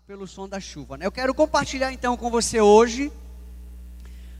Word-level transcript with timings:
pelo 0.00 0.26
som 0.26 0.48
da 0.48 0.58
chuva. 0.58 0.96
Né? 0.96 1.06
Eu 1.06 1.12
quero 1.12 1.32
compartilhar 1.32 1.92
então 1.92 2.16
com 2.16 2.28
você 2.28 2.60
hoje. 2.60 3.12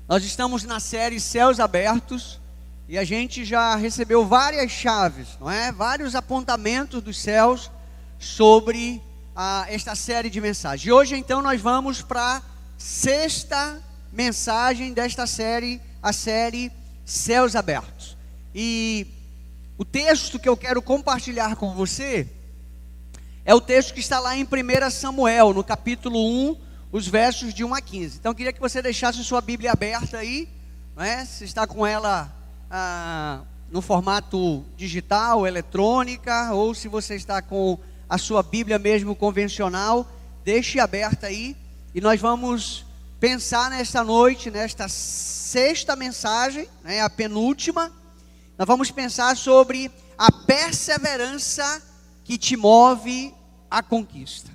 Nós 0.09 0.25
estamos 0.25 0.65
na 0.65 0.81
série 0.81 1.21
Céus 1.21 1.61
Abertos 1.61 2.41
e 2.89 2.99
a 2.99 3.05
gente 3.05 3.45
já 3.45 3.77
recebeu 3.77 4.27
várias 4.27 4.73
chaves, 4.73 5.29
não 5.39 5.49
é? 5.49 5.71
Vários 5.71 6.17
apontamentos 6.17 7.01
dos 7.01 7.17
céus 7.21 7.71
sobre 8.19 9.01
ah, 9.37 9.65
esta 9.69 9.95
série 9.95 10.29
de 10.29 10.41
mensagens. 10.41 10.89
E 10.89 10.91
hoje 10.91 11.17
então 11.17 11.41
nós 11.41 11.61
vamos 11.61 12.03
para 12.03 12.39
a 12.39 12.43
sexta 12.77 13.81
mensagem 14.13 14.93
desta 14.93 15.25
série, 15.25 15.81
a 16.03 16.13
série 16.13 16.73
Céus 17.05 17.55
Abertos. 17.55 18.17
E 18.53 19.07
o 19.79 19.85
texto 19.85 20.37
que 20.37 20.49
eu 20.49 20.57
quero 20.57 20.83
compartilhar 20.83 21.55
com 21.55 21.73
você 21.75 22.29
é 23.45 23.55
o 23.55 23.61
texto 23.61 23.93
que 23.93 24.01
está 24.01 24.19
lá 24.19 24.35
em 24.35 24.45
1 24.45 24.91
Samuel, 24.91 25.53
no 25.53 25.63
capítulo 25.63 26.19
1, 26.51 26.57
os 26.91 27.07
versos 27.07 27.53
de 27.53 27.63
1 27.63 27.75
a 27.75 27.81
15. 27.81 28.19
Então 28.19 28.33
eu 28.33 28.37
queria 28.37 28.53
que 28.53 28.61
você 28.61 28.81
deixasse 28.81 29.23
sua 29.23 29.43
Bíblia 29.43 29.73
aberta 29.73 30.17
aí, 30.17 30.49
né? 30.97 31.27
se 31.27 31.45
está 31.45 31.67
com 31.67 31.87
ela 31.87 32.35
ah, 32.71 33.43
no 33.71 33.83
formato 33.83 34.65
digital, 34.77 35.47
eletrônica, 35.47 36.53
ou 36.53 36.75
se 36.75 36.89
você 36.89 37.17
está 37.17 37.43
com 37.43 37.79
a 38.09 38.17
sua 38.17 38.43
Bíblia 38.43 38.79
mesmo 38.79 39.15
convencional, 39.15 40.11
deixe 40.43 40.81
aberta 40.81 41.27
aí 41.27 41.55
e 41.95 42.01
nós 42.01 42.19
vamos 42.19 42.87
pensar 43.21 43.69
nesta 43.69 44.03
noite, 44.03 44.51
nesta 44.51 44.89
sexta 44.89 45.95
mensagem, 45.95 46.67
né, 46.83 47.03
a 47.03 47.11
penúltima, 47.11 47.93
nós 48.57 48.67
vamos 48.67 48.91
pensar 48.91 49.37
sobre 49.37 49.91
a 50.17 50.33
perseverança 50.33 51.83
que 52.25 52.39
te 52.39 52.57
move 52.57 53.35
à 53.71 53.83
conquista. 53.83 54.51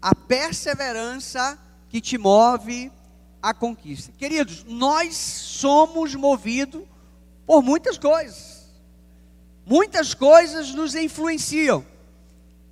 A 0.00 0.14
perseverança 0.14 1.58
que 1.88 2.00
te 2.00 2.16
move 2.16 2.90
à 3.42 3.52
conquista. 3.52 4.12
Queridos, 4.16 4.64
nós 4.64 5.16
somos 5.16 6.14
movidos 6.14 6.82
por 7.46 7.62
muitas 7.62 7.98
coisas. 7.98 8.68
Muitas 9.66 10.14
coisas 10.14 10.72
nos 10.72 10.94
influenciam. 10.94 11.84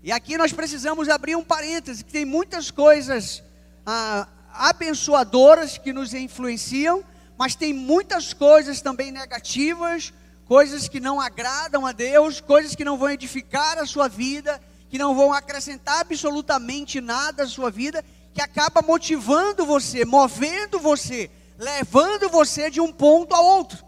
E 0.03 0.13
aqui 0.13 0.37
nós 0.39 0.53
precisamos 0.53 1.09
abrir 1.09 1.35
um 1.37 1.43
parêntese, 1.43 2.05
que 2.05 2.13
tem 2.13 2.25
muitas 2.25 2.71
coisas 2.71 3.43
ah, 3.85 4.29
abençoadoras 4.53 5.77
que 5.77 5.93
nos 5.93 6.15
influenciam, 6.15 7.05
mas 7.37 7.55
tem 7.55 7.73
muitas 7.73 8.33
coisas 8.33 8.81
também 8.81 9.11
negativas, 9.11 10.13
coisas 10.47 10.89
que 10.89 11.01
não 11.01 11.21
agradam 11.21 11.85
a 11.85 11.93
Deus, 11.93 12.41
coisas 12.41 12.75
que 12.75 12.85
não 12.85 12.97
vão 12.97 13.11
edificar 13.11 13.79
a 13.79 13.87
sua 13.87 14.09
vida, 14.09 14.61
que 14.89 14.99
não 14.99 15.15
vão 15.15 15.33
acrescentar 15.33 16.01
absolutamente 16.01 17.01
nada 17.01 17.43
à 17.43 17.49
sua 17.49 17.71
vida, 17.71 18.05
que 18.33 18.41
acaba 18.41 18.81
motivando 18.81 19.67
você, 19.67 20.05
movendo 20.05 20.79
você, 20.79 21.31
levando 21.59 22.29
você 22.29 22.71
de 22.71 22.81
um 22.81 22.93
ponto 22.93 23.35
a 23.35 23.41
outro. 23.41 23.85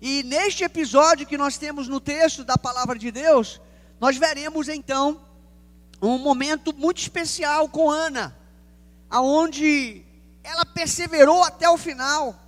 E 0.00 0.22
neste 0.24 0.64
episódio 0.64 1.26
que 1.26 1.38
nós 1.38 1.56
temos 1.56 1.88
no 1.88 2.00
texto 2.00 2.44
da 2.44 2.58
palavra 2.58 2.98
de 2.98 3.10
Deus, 3.10 3.60
nós 4.00 4.16
veremos 4.16 4.68
então 4.68 5.20
um 6.02 6.18
momento 6.18 6.74
muito 6.74 6.98
especial 6.98 7.68
com 7.68 7.90
Ana, 7.90 8.36
aonde 9.08 10.04
ela 10.42 10.66
perseverou 10.66 11.42
até 11.44 11.68
o 11.70 11.78
final. 11.78 12.45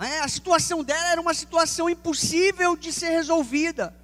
É, 0.00 0.20
a 0.20 0.28
situação 0.28 0.84
dela 0.84 1.08
era 1.08 1.20
uma 1.20 1.34
situação 1.34 1.90
impossível 1.90 2.76
de 2.76 2.92
ser 2.92 3.10
resolvida. 3.10 3.94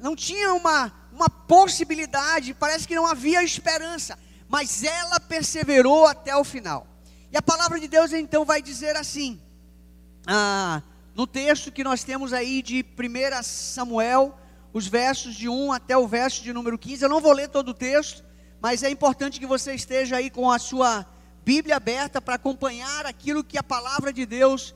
Não 0.00 0.16
tinha 0.16 0.54
uma, 0.54 0.92
uma 1.12 1.28
possibilidade, 1.28 2.54
parece 2.54 2.88
que 2.88 2.94
não 2.94 3.06
havia 3.06 3.42
esperança. 3.42 4.18
Mas 4.48 4.82
ela 4.82 5.20
perseverou 5.20 6.06
até 6.06 6.34
o 6.34 6.42
final. 6.42 6.86
E 7.30 7.36
a 7.36 7.42
palavra 7.42 7.78
de 7.78 7.86
Deus 7.86 8.12
então 8.12 8.44
vai 8.44 8.62
dizer 8.62 8.96
assim, 8.96 9.40
ah, 10.26 10.82
no 11.14 11.26
texto 11.26 11.70
que 11.70 11.84
nós 11.84 12.02
temos 12.02 12.32
aí 12.32 12.62
de 12.62 12.84
1 12.98 13.42
Samuel, 13.42 14.36
os 14.72 14.86
versos 14.86 15.34
de 15.34 15.48
1 15.48 15.72
até 15.72 15.96
o 15.96 16.08
verso 16.08 16.42
de 16.42 16.52
número 16.52 16.78
15. 16.78 17.02
Eu 17.02 17.08
não 17.08 17.20
vou 17.20 17.32
ler 17.32 17.48
todo 17.48 17.68
o 17.68 17.74
texto, 17.74 18.24
mas 18.60 18.82
é 18.82 18.90
importante 18.90 19.38
que 19.38 19.46
você 19.46 19.74
esteja 19.74 20.16
aí 20.16 20.30
com 20.30 20.50
a 20.50 20.58
sua 20.58 21.06
Bíblia 21.44 21.76
aberta 21.76 22.20
para 22.20 22.36
acompanhar 22.36 23.04
aquilo 23.06 23.44
que 23.44 23.58
a 23.58 23.62
palavra 23.62 24.12
de 24.12 24.24
Deus 24.24 24.74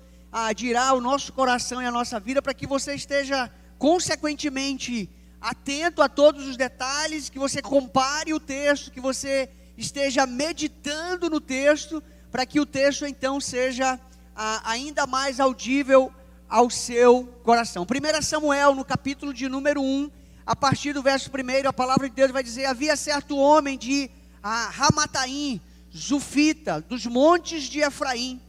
dirá 0.54 0.92
o 0.92 1.00
nosso 1.00 1.32
coração 1.32 1.80
e 1.80 1.86
a 1.86 1.92
nossa 1.92 2.18
vida, 2.18 2.42
para 2.42 2.54
que 2.54 2.66
você 2.66 2.94
esteja 2.94 3.50
consequentemente 3.78 5.08
atento 5.40 6.02
a 6.02 6.08
todos 6.08 6.46
os 6.46 6.56
detalhes, 6.56 7.28
que 7.28 7.38
você 7.38 7.60
compare 7.60 8.32
o 8.32 8.40
texto, 8.40 8.90
que 8.90 9.00
você 9.00 9.48
esteja 9.76 10.26
meditando 10.26 11.28
no 11.28 11.40
texto, 11.40 12.02
para 12.30 12.46
que 12.46 12.58
o 12.58 12.66
texto 12.66 13.06
então 13.06 13.40
seja 13.40 14.00
a, 14.34 14.70
ainda 14.70 15.06
mais 15.06 15.38
audível 15.38 16.12
ao 16.48 16.70
seu 16.70 17.26
coração. 17.42 17.84
1 17.84 18.22
Samuel, 18.22 18.74
no 18.74 18.84
capítulo 18.84 19.32
de 19.32 19.48
número 19.48 19.82
1, 19.82 20.10
a 20.46 20.56
partir 20.56 20.92
do 20.92 21.02
verso 21.02 21.30
1, 21.30 21.68
a 21.68 21.72
palavra 21.72 22.08
de 22.08 22.14
Deus 22.14 22.30
vai 22.30 22.42
dizer: 22.42 22.66
Havia 22.66 22.96
certo 22.96 23.36
homem 23.36 23.78
de 23.78 24.10
ah, 24.42 24.68
Ramataim, 24.72 25.60
Zufita, 25.94 26.80
dos 26.80 27.06
montes 27.06 27.64
de 27.64 27.80
Efraim, 27.80 28.40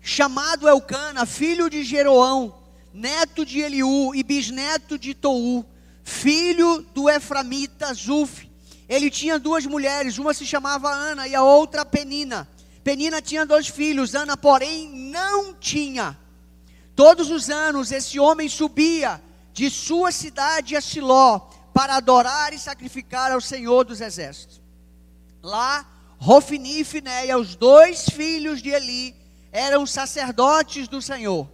chamado 0.00 0.68
Elcana, 0.68 1.26
filho 1.26 1.68
de 1.68 1.82
Jeroão, 1.82 2.54
neto 2.92 3.44
de 3.44 3.60
Eliú 3.60 4.14
e 4.14 4.22
bisneto 4.22 4.98
de 4.98 5.14
Tou, 5.14 5.64
filho 6.04 6.86
do 6.94 7.10
Eframita 7.10 7.92
Zuf. 7.92 8.48
Ele 8.88 9.10
tinha 9.10 9.38
duas 9.38 9.66
mulheres, 9.66 10.18
uma 10.18 10.32
se 10.32 10.46
chamava 10.46 10.88
Ana 10.88 11.26
e 11.26 11.34
a 11.34 11.42
outra 11.42 11.84
Penina. 11.84 12.48
Penina 12.84 13.20
tinha 13.20 13.44
dois 13.44 13.66
filhos, 13.66 14.14
Ana, 14.14 14.36
porém, 14.36 14.88
não 14.88 15.52
tinha. 15.54 16.16
Todos 16.94 17.30
os 17.30 17.50
anos 17.50 17.90
esse 17.90 18.18
homem 18.20 18.48
subia 18.48 19.20
de 19.52 19.68
sua 19.68 20.12
cidade 20.12 20.76
a 20.76 20.80
Siló 20.80 21.40
para 21.74 21.96
adorar 21.96 22.52
e 22.52 22.58
sacrificar 22.58 23.32
ao 23.32 23.40
Senhor 23.40 23.84
dos 23.84 24.00
Exércitos. 24.00 24.60
Lá 25.42 25.84
Rofini 26.18 26.80
e 26.80 26.84
Finéia, 26.84 27.38
os 27.38 27.54
dois 27.54 28.08
filhos 28.08 28.62
de 28.62 28.70
Eli, 28.70 29.14
eram 29.52 29.86
sacerdotes 29.86 30.88
do 30.88 31.00
Senhor. 31.00 31.48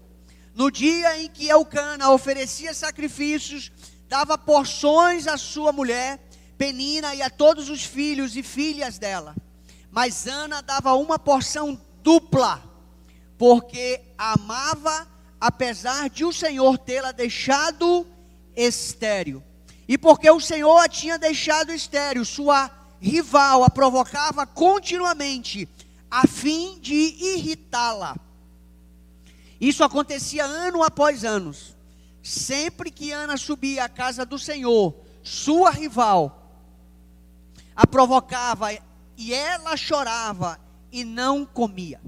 No 0.55 0.71
dia 0.71 1.19
em 1.19 1.29
que 1.29 1.49
Elcana 1.49 2.11
oferecia 2.11 2.75
sacrifícios, 2.75 3.73
dava 4.09 4.37
porções 4.37 5.27
à 5.27 5.37
sua 5.37 5.73
mulher, 5.73 6.21
Penina, 6.59 7.15
e 7.15 7.23
a 7.23 7.31
todos 7.31 7.71
os 7.71 7.83
filhos 7.85 8.37
e 8.37 8.43
filhas 8.43 8.99
dela. 8.99 9.35
Mas 9.91 10.27
Ana 10.27 10.63
dava 10.63 10.95
uma 10.95 11.19
porção 11.19 11.81
dupla, 12.03 12.63
porque 13.39 14.01
amava, 14.17 15.09
apesar 15.41 16.09
de 16.09 16.25
o 16.25 16.33
Senhor 16.33 16.79
tê-la 16.79 17.13
deixado 17.13 18.07
estéreo. 18.55 19.43
E 19.89 19.99
porque 19.99 20.31
o 20.31 20.41
Senhor 20.41 20.79
a 20.79 20.89
tinha 20.89 21.19
deixado 21.19 21.73
estéreo, 21.73 22.25
sua 22.25 22.71
rival 23.03 23.65
a 23.65 23.69
provocava 23.69 24.47
continuamente, 24.47 25.69
a 26.09 26.25
fim 26.25 26.79
de 26.81 26.95
irritá-la. 26.95 28.17
Isso 29.61 29.83
acontecia 29.83 30.45
ano 30.45 30.85
após 30.85 31.25
ano. 31.25 31.53
Sempre 32.23 32.93
que 32.93 33.11
Ana 33.11 33.37
subia 33.37 33.85
à 33.85 33.89
casa 33.89 34.25
do 34.25 34.39
Senhor, 34.39 34.95
sua 35.25 35.71
rival 35.71 36.39
a 37.75 37.85
provocava 37.85 38.69
e 39.17 39.35
ela 39.35 39.77
chorava 39.77 40.61
e 40.93 41.05
não 41.05 41.45
comia. 41.45 42.01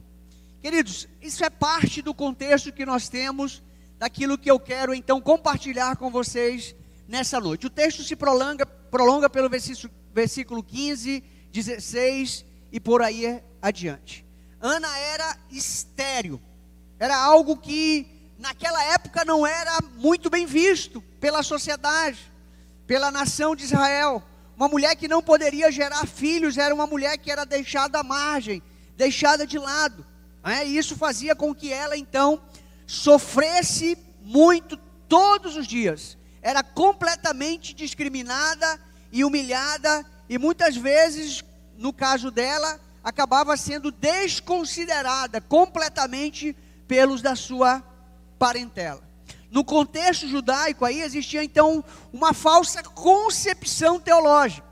Queridos, 0.63 1.09
isso 1.21 1.45
é 1.45 1.51
parte 1.51 2.01
do 2.03 2.15
contexto 2.15 2.73
que 2.73 2.87
nós 2.87 3.09
temos 3.09 3.63
daquilo 3.99 4.39
que 4.39 4.51
eu 4.51 4.61
quero 4.61 4.95
então 4.95 5.21
compartilhar 5.21 5.97
com 5.97 6.11
vocês 6.11 6.75
nessa 7.09 7.41
noite. 7.41 7.67
O 7.67 7.71
texto 7.71 8.05
se 8.05 8.15
prolonga, 8.15 8.65
prolonga 8.65 9.29
pelo 9.29 9.51
versículo 9.51 9.93
versículo 10.15 10.63
15, 10.63 11.23
16 11.53 12.45
e 12.73 12.79
por 12.79 13.03
aí 13.03 13.43
adiante. 13.61 14.25
Ana 14.61 14.97
era 14.99 15.37
estéreo, 15.51 16.41
era 16.99 17.17
algo 17.17 17.57
que 17.57 18.07
naquela 18.39 18.83
época 18.85 19.25
não 19.25 19.47
era 19.47 19.79
muito 19.97 20.31
bem 20.31 20.47
visto 20.47 21.03
pela 21.21 21.43
sociedade, 21.43 22.19
pela 22.87 23.11
nação 23.11 23.57
de 23.57 23.65
Israel. 23.65 24.23
Uma 24.57 24.69
mulher 24.69 24.95
que 24.95 25.09
não 25.09 25.21
poderia 25.21 25.71
gerar 25.73 26.07
filhos 26.07 26.57
era 26.57 26.73
uma 26.73 26.87
mulher 26.87 27.19
que 27.19 27.31
era 27.31 27.45
deixada 27.45 27.99
à 27.99 28.05
margem, 28.05 28.63
deixada 28.97 29.45
de 29.45 29.59
lado. 29.59 30.07
É, 30.45 30.65
e 30.65 30.79
isso 30.79 30.97
fazia 30.97 31.35
com 31.35 31.55
que 31.55 31.73
ela 31.73 31.97
então 31.97 32.41
sofresse 32.87 33.99
muito 34.23 34.77
todos 35.09 35.57
os 35.57 35.67
dias. 35.67 36.17
Era 36.41 36.63
completamente 36.63 37.75
discriminada 37.75 38.79
e 39.15 39.25
humilhada, 39.25 40.05
e 40.29 40.37
muitas 40.37 40.77
vezes, 40.77 41.45
no 41.79 41.93
caso 41.93 42.33
dela, 42.33 42.81
acabava 43.05 43.57
sendo 43.57 43.93
desconsiderada 43.93 45.41
completamente 45.41 46.57
pelos 46.89 47.23
da 47.23 47.37
sua 47.37 47.81
parentela. 48.41 49.01
No 49.53 49.65
contexto 49.65 50.27
judaico 50.27 50.85
aí 50.85 51.01
existia 51.01 51.45
então 51.45 51.85
uma 52.13 52.35
falsa 52.35 52.83
concepção 52.83 54.01
teológica. 54.01 54.67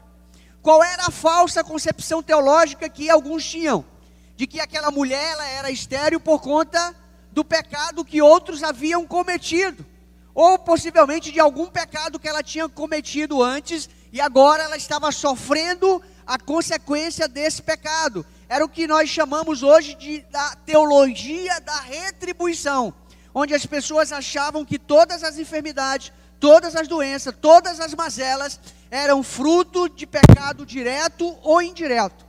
qual 0.61 0.83
era 0.83 1.07
a 1.07 1.11
falsa 1.13 1.63
concepção 1.63 2.21
teológica 2.21 2.89
que 2.89 3.09
alguns 3.09 3.49
tinham? 3.49 3.85
De 4.37 4.49
que 4.49 4.59
aquela 4.59 4.91
mulher 4.91 5.23
ela 5.35 5.47
era 5.47 5.71
estéril 5.71 6.19
por 6.19 6.41
conta 6.41 6.97
do 7.31 7.45
pecado 7.45 8.05
que 8.05 8.21
outros 8.21 8.65
haviam 8.65 9.07
cometido, 9.07 9.87
ou 10.35 10.59
possivelmente 10.59 11.31
de 11.31 11.39
algum 11.39 11.69
pecado 11.69 12.19
que 12.19 12.29
ela 12.29 12.43
tinha 12.43 12.69
cometido 12.69 13.41
antes 13.41 13.89
e 14.13 14.21
agora 14.21 14.65
ela 14.65 14.77
estava 14.77 15.11
sofrendo 15.11 16.03
a 16.27 16.39
consequência 16.39 17.27
desse 17.27 17.63
pecado. 17.63 18.25
Era 18.49 18.65
o 18.65 18.69
que 18.69 18.87
nós 18.87 19.09
chamamos 19.09 19.63
hoje 19.63 19.95
de 19.95 20.21
da 20.31 20.55
teologia 20.67 21.59
da 21.61 21.81
retribuição, 21.81 22.93
onde 23.35 23.55
as 23.55 23.65
pessoas 23.65 24.13
achavam 24.13 24.65
que 24.65 24.79
todas 24.79 25.25
as 25.25 25.39
enfermidades, 25.39 26.13
todas 26.39 26.77
as 26.77 26.87
doenças, 26.87 27.35
todas 27.41 27.81
as 27.81 27.95
mazelas 27.95 28.61
eram 28.91 29.23
fruto 29.23 29.89
de 29.89 30.07
pecado 30.07 30.67
direto 30.67 31.35
ou 31.43 31.63
indireto. 31.63 32.27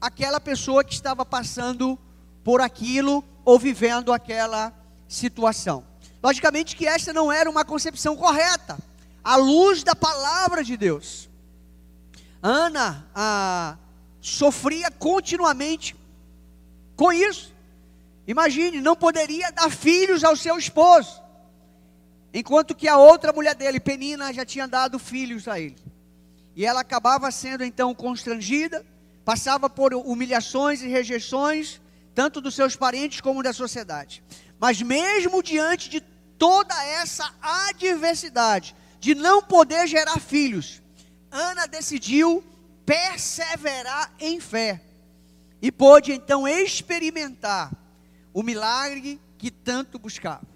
Aquela 0.00 0.40
pessoa 0.40 0.82
que 0.82 0.92
estava 0.92 1.24
passando 1.24 1.96
por 2.42 2.60
aquilo 2.60 3.24
ou 3.44 3.56
vivendo 3.56 4.12
aquela 4.12 4.72
situação. 5.06 5.84
Logicamente 6.20 6.74
que 6.74 6.86
esta 6.86 7.12
não 7.12 7.30
era 7.30 7.48
uma 7.48 7.64
concepção 7.64 8.16
correta, 8.16 8.76
à 9.22 9.36
luz 9.36 9.82
da 9.82 9.94
palavra 9.94 10.64
de 10.64 10.76
Deus. 10.76 11.28
Ana 12.42 13.06
ah, 13.14 13.76
sofria 14.20 14.90
continuamente 14.90 15.94
com 16.96 17.12
isso. 17.12 17.52
Imagine, 18.26 18.80
não 18.80 18.96
poderia 18.96 19.50
dar 19.50 19.70
filhos 19.70 20.22
ao 20.22 20.36
seu 20.36 20.56
esposo, 20.56 21.20
enquanto 22.32 22.74
que 22.74 22.86
a 22.86 22.96
outra 22.96 23.32
mulher 23.32 23.54
dele, 23.54 23.80
Penina, 23.80 24.32
já 24.32 24.44
tinha 24.44 24.68
dado 24.68 24.98
filhos 24.98 25.48
a 25.48 25.58
ele. 25.58 25.76
E 26.54 26.64
ela 26.64 26.80
acabava 26.80 27.30
sendo 27.30 27.64
então 27.64 27.94
constrangida, 27.94 28.84
passava 29.24 29.68
por 29.68 29.94
humilhações 29.94 30.82
e 30.82 30.88
rejeições, 30.88 31.80
tanto 32.14 32.40
dos 32.40 32.54
seus 32.54 32.76
parentes 32.76 33.20
como 33.20 33.42
da 33.42 33.52
sociedade. 33.52 34.22
Mas 34.60 34.80
mesmo 34.80 35.42
diante 35.42 35.88
de 35.88 36.00
toda 36.38 36.74
essa 36.84 37.32
adversidade, 37.40 38.76
de 39.02 39.16
não 39.16 39.42
poder 39.42 39.88
gerar 39.88 40.20
filhos, 40.20 40.80
Ana 41.28 41.66
decidiu 41.66 42.40
perseverar 42.86 44.14
em 44.20 44.38
fé 44.38 44.80
e 45.60 45.72
pôde 45.72 46.12
então 46.12 46.46
experimentar 46.46 47.72
o 48.32 48.44
milagre 48.44 49.20
que 49.36 49.50
tanto 49.50 49.98
buscava. 49.98 50.46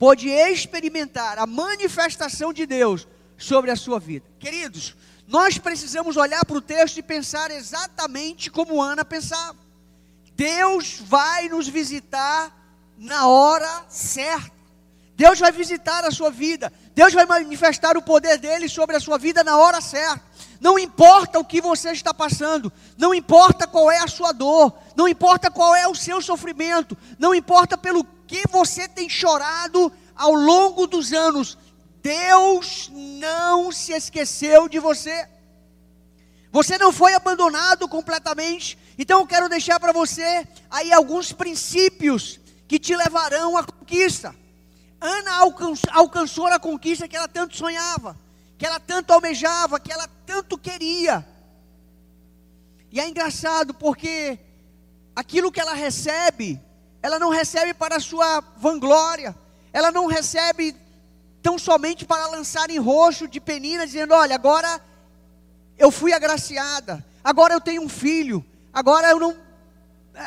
Pôde 0.00 0.28
experimentar 0.28 1.38
a 1.38 1.46
manifestação 1.46 2.52
de 2.52 2.66
Deus 2.66 3.06
sobre 3.38 3.70
a 3.70 3.76
sua 3.76 4.00
vida. 4.00 4.26
Queridos, 4.40 4.96
nós 5.28 5.56
precisamos 5.56 6.16
olhar 6.16 6.44
para 6.44 6.56
o 6.56 6.60
texto 6.60 6.98
e 6.98 7.04
pensar 7.04 7.52
exatamente 7.52 8.50
como 8.50 8.82
Ana 8.82 9.04
pensava. 9.04 9.58
Deus 10.34 11.00
vai 11.04 11.48
nos 11.48 11.68
visitar 11.68 12.52
na 12.98 13.28
hora 13.28 13.84
certa. 13.88 14.50
Deus 15.14 15.38
vai 15.38 15.52
visitar 15.52 16.04
a 16.04 16.10
sua 16.10 16.32
vida. 16.32 16.72
Deus 16.94 17.12
vai 17.12 17.24
manifestar 17.24 17.96
o 17.96 18.02
poder 18.02 18.38
dele 18.38 18.68
sobre 18.68 18.96
a 18.96 19.00
sua 19.00 19.18
vida 19.18 19.42
na 19.42 19.56
hora 19.56 19.80
certa. 19.80 20.22
Não 20.60 20.78
importa 20.78 21.38
o 21.38 21.44
que 21.44 21.60
você 21.60 21.90
está 21.90 22.14
passando, 22.14 22.72
não 22.96 23.12
importa 23.12 23.66
qual 23.66 23.90
é 23.90 23.98
a 23.98 24.06
sua 24.06 24.32
dor, 24.32 24.72
não 24.94 25.08
importa 25.08 25.50
qual 25.50 25.74
é 25.74 25.88
o 25.88 25.94
seu 25.94 26.20
sofrimento, 26.20 26.96
não 27.18 27.34
importa 27.34 27.76
pelo 27.76 28.04
que 28.26 28.44
você 28.48 28.86
tem 28.86 29.08
chorado 29.08 29.92
ao 30.14 30.32
longo 30.32 30.86
dos 30.86 31.12
anos, 31.12 31.58
Deus 32.02 32.90
não 32.92 33.72
se 33.72 33.92
esqueceu 33.92 34.68
de 34.68 34.78
você. 34.78 35.28
Você 36.50 36.76
não 36.76 36.92
foi 36.92 37.14
abandonado 37.14 37.88
completamente. 37.88 38.78
Então 38.98 39.20
eu 39.20 39.26
quero 39.26 39.48
deixar 39.48 39.80
para 39.80 39.92
você 39.92 40.46
aí 40.70 40.92
alguns 40.92 41.32
princípios 41.32 42.38
que 42.68 42.78
te 42.78 42.94
levarão 42.94 43.56
à 43.56 43.64
conquista. 43.64 44.34
Ana 45.02 45.32
alcançou 45.90 46.46
a 46.46 46.60
conquista 46.60 47.08
que 47.08 47.16
ela 47.16 47.26
tanto 47.26 47.56
sonhava, 47.56 48.16
que 48.56 48.64
ela 48.64 48.78
tanto 48.78 49.12
almejava, 49.12 49.80
que 49.80 49.92
ela 49.92 50.08
tanto 50.24 50.56
queria. 50.56 51.26
E 52.88 53.00
é 53.00 53.08
engraçado 53.08 53.74
porque 53.74 54.38
aquilo 55.16 55.50
que 55.50 55.60
ela 55.60 55.74
recebe, 55.74 56.60
ela 57.02 57.18
não 57.18 57.30
recebe 57.30 57.74
para 57.74 57.96
a 57.96 58.00
sua 58.00 58.40
vanglória, 58.56 59.36
ela 59.72 59.90
não 59.90 60.06
recebe 60.06 60.76
tão 61.42 61.58
somente 61.58 62.04
para 62.04 62.28
lançar 62.28 62.70
em 62.70 62.78
roxo 62.78 63.26
de 63.26 63.40
penina, 63.40 63.84
dizendo: 63.84 64.14
Olha, 64.14 64.36
agora 64.36 64.80
eu 65.76 65.90
fui 65.90 66.12
agraciada, 66.12 67.04
agora 67.24 67.54
eu 67.54 67.60
tenho 67.60 67.82
um 67.82 67.88
filho, 67.88 68.44
agora 68.72 69.10
eu 69.10 69.18
não, 69.18 69.36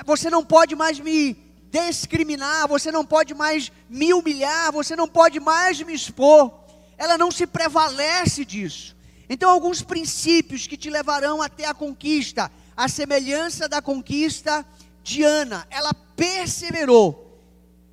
você 0.05 0.29
não 0.29 0.43
pode 0.43 0.75
mais 0.75 0.99
me 0.99 1.44
discriminar, 1.75 2.67
você 2.67 2.91
não 2.91 3.05
pode 3.05 3.33
mais 3.33 3.71
me 3.89 4.13
humilhar, 4.13 4.71
você 4.71 4.95
não 4.95 5.07
pode 5.07 5.39
mais 5.39 5.81
me 5.81 5.93
expor. 5.93 6.51
Ela 6.97 7.17
não 7.17 7.29
se 7.29 7.45
prevalece 7.45 8.45
disso. 8.45 8.95
Então, 9.27 9.49
alguns 9.49 9.81
princípios 9.81 10.67
que 10.67 10.77
te 10.77 10.89
levarão 10.89 11.41
até 11.41 11.65
a 11.65 11.73
conquista, 11.73 12.51
a 12.77 12.87
semelhança 12.87 13.67
da 13.67 13.81
conquista 13.81 14.65
de 15.03 15.23
Ana, 15.23 15.67
ela 15.69 15.93
perseverou. 16.15 17.41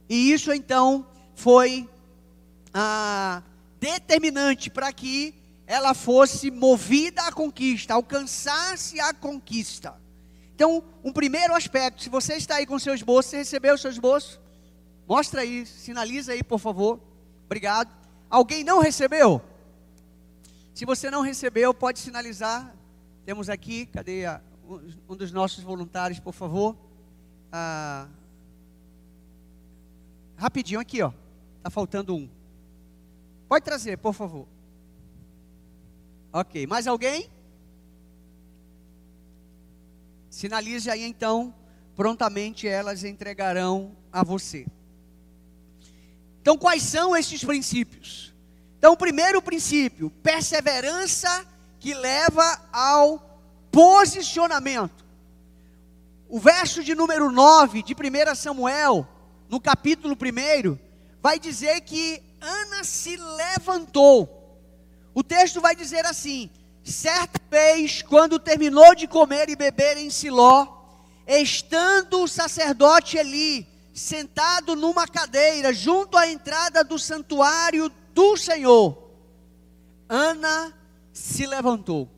E 0.08 0.32
isso 0.32 0.52
então 0.52 1.06
foi 1.34 1.88
ah, 2.72 3.42
determinante 3.80 4.70
para 4.70 4.92
que 4.92 5.34
ela 5.66 5.94
fosse 5.94 6.50
movida 6.50 7.22
à 7.22 7.32
conquista, 7.32 7.94
alcançasse 7.94 9.00
a 9.00 9.12
conquista. 9.12 10.01
Então, 10.62 10.80
um 11.02 11.12
primeiro 11.12 11.56
aspecto, 11.56 12.00
se 12.00 12.08
você 12.08 12.34
está 12.34 12.54
aí 12.54 12.66
com 12.66 12.78
seu 12.78 12.94
esboço, 12.94 13.30
você 13.30 13.38
recebeu 13.38 13.74
o 13.74 13.78
seu 13.78 13.90
esboço? 13.90 14.40
Mostra 15.08 15.40
aí, 15.40 15.66
sinaliza 15.66 16.30
aí, 16.30 16.44
por 16.44 16.60
favor. 16.60 17.00
Obrigado. 17.46 17.92
Alguém 18.30 18.62
não 18.62 18.78
recebeu? 18.78 19.42
Se 20.72 20.84
você 20.84 21.10
não 21.10 21.20
recebeu, 21.20 21.74
pode 21.74 21.98
sinalizar. 21.98 22.72
Temos 23.26 23.48
aqui, 23.48 23.86
cadê 23.86 24.24
a, 24.24 24.40
um 25.08 25.16
dos 25.16 25.32
nossos 25.32 25.64
voluntários, 25.64 26.20
por 26.20 26.32
favor? 26.32 26.76
Ah, 27.50 28.06
rapidinho 30.36 30.78
aqui, 30.78 31.02
ó. 31.02 31.12
Tá 31.60 31.70
faltando 31.70 32.14
um. 32.14 32.30
Pode 33.48 33.64
trazer, 33.64 33.98
por 33.98 34.14
favor. 34.14 34.46
Ok, 36.32 36.68
mais 36.68 36.86
alguém? 36.86 37.28
Sinalize 40.32 40.88
aí 40.88 41.04
então, 41.04 41.54
prontamente 41.94 42.66
elas 42.66 43.04
entregarão 43.04 43.94
a 44.10 44.24
você. 44.24 44.66
Então, 46.40 46.56
quais 46.56 46.82
são 46.82 47.14
estes 47.14 47.44
princípios? 47.44 48.32
Então, 48.78 48.94
o 48.94 48.96
primeiro 48.96 49.42
princípio, 49.42 50.08
perseverança 50.22 51.46
que 51.78 51.92
leva 51.92 52.42
ao 52.72 53.40
posicionamento. 53.70 55.04
O 56.30 56.40
verso 56.40 56.82
de 56.82 56.94
número 56.94 57.30
9 57.30 57.82
de 57.82 57.92
1 57.92 58.34
Samuel, 58.34 59.06
no 59.50 59.60
capítulo 59.60 60.14
1, 60.16 60.78
vai 61.20 61.38
dizer 61.38 61.82
que 61.82 62.22
Ana 62.40 62.82
se 62.84 63.18
levantou 63.18 64.42
o 65.14 65.22
texto 65.22 65.60
vai 65.60 65.76
dizer 65.76 66.06
assim: 66.06 66.50
certa 66.84 67.40
vez, 67.50 68.02
quando 68.02 68.38
terminou 68.38 68.94
de 68.94 69.06
comer 69.06 69.48
e 69.48 69.56
beber 69.56 69.96
em 69.96 70.10
Siló, 70.10 70.66
estando 71.26 72.22
o 72.22 72.28
sacerdote 72.28 73.16
Eli 73.16 73.66
sentado 73.94 74.74
numa 74.74 75.06
cadeira 75.06 75.72
junto 75.72 76.16
à 76.16 76.26
entrada 76.26 76.82
do 76.82 76.98
santuário 76.98 77.90
do 78.12 78.36
Senhor, 78.36 79.10
Ana 80.08 80.72
se 81.12 81.46
levantou. 81.46 82.08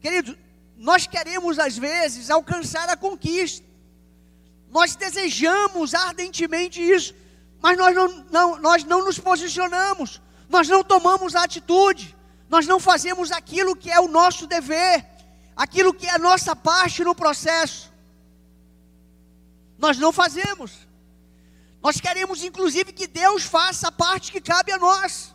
Querido, 0.00 0.36
nós 0.76 1.06
queremos 1.06 1.58
às 1.58 1.76
vezes 1.76 2.30
alcançar 2.30 2.88
a 2.88 2.96
conquista, 2.96 3.66
nós 4.70 4.94
desejamos 4.94 5.94
ardentemente 5.94 6.80
isso, 6.80 7.14
mas 7.60 7.78
nós 7.78 7.94
não, 7.94 8.08
não, 8.30 8.60
nós 8.60 8.84
não 8.84 9.04
nos 9.04 9.18
posicionamos, 9.18 10.20
nós 10.48 10.68
não 10.68 10.84
tomamos 10.84 11.34
a 11.34 11.44
atitude, 11.44 12.14
nós 12.48 12.66
não 12.66 12.78
fazemos 12.78 13.32
aquilo 13.32 13.76
que 13.76 13.90
é 13.90 14.00
o 14.00 14.08
nosso 14.08 14.46
dever, 14.46 15.04
aquilo 15.56 15.92
que 15.92 16.06
é 16.06 16.14
a 16.14 16.18
nossa 16.18 16.54
parte 16.54 17.02
no 17.02 17.14
processo. 17.14 17.92
Nós 19.78 19.98
não 19.98 20.12
fazemos. 20.12 20.72
Nós 21.82 22.00
queremos, 22.00 22.42
inclusive, 22.42 22.92
que 22.92 23.06
Deus 23.06 23.42
faça 23.44 23.88
a 23.88 23.92
parte 23.92 24.32
que 24.32 24.40
cabe 24.40 24.72
a 24.72 24.78
nós. 24.78 25.34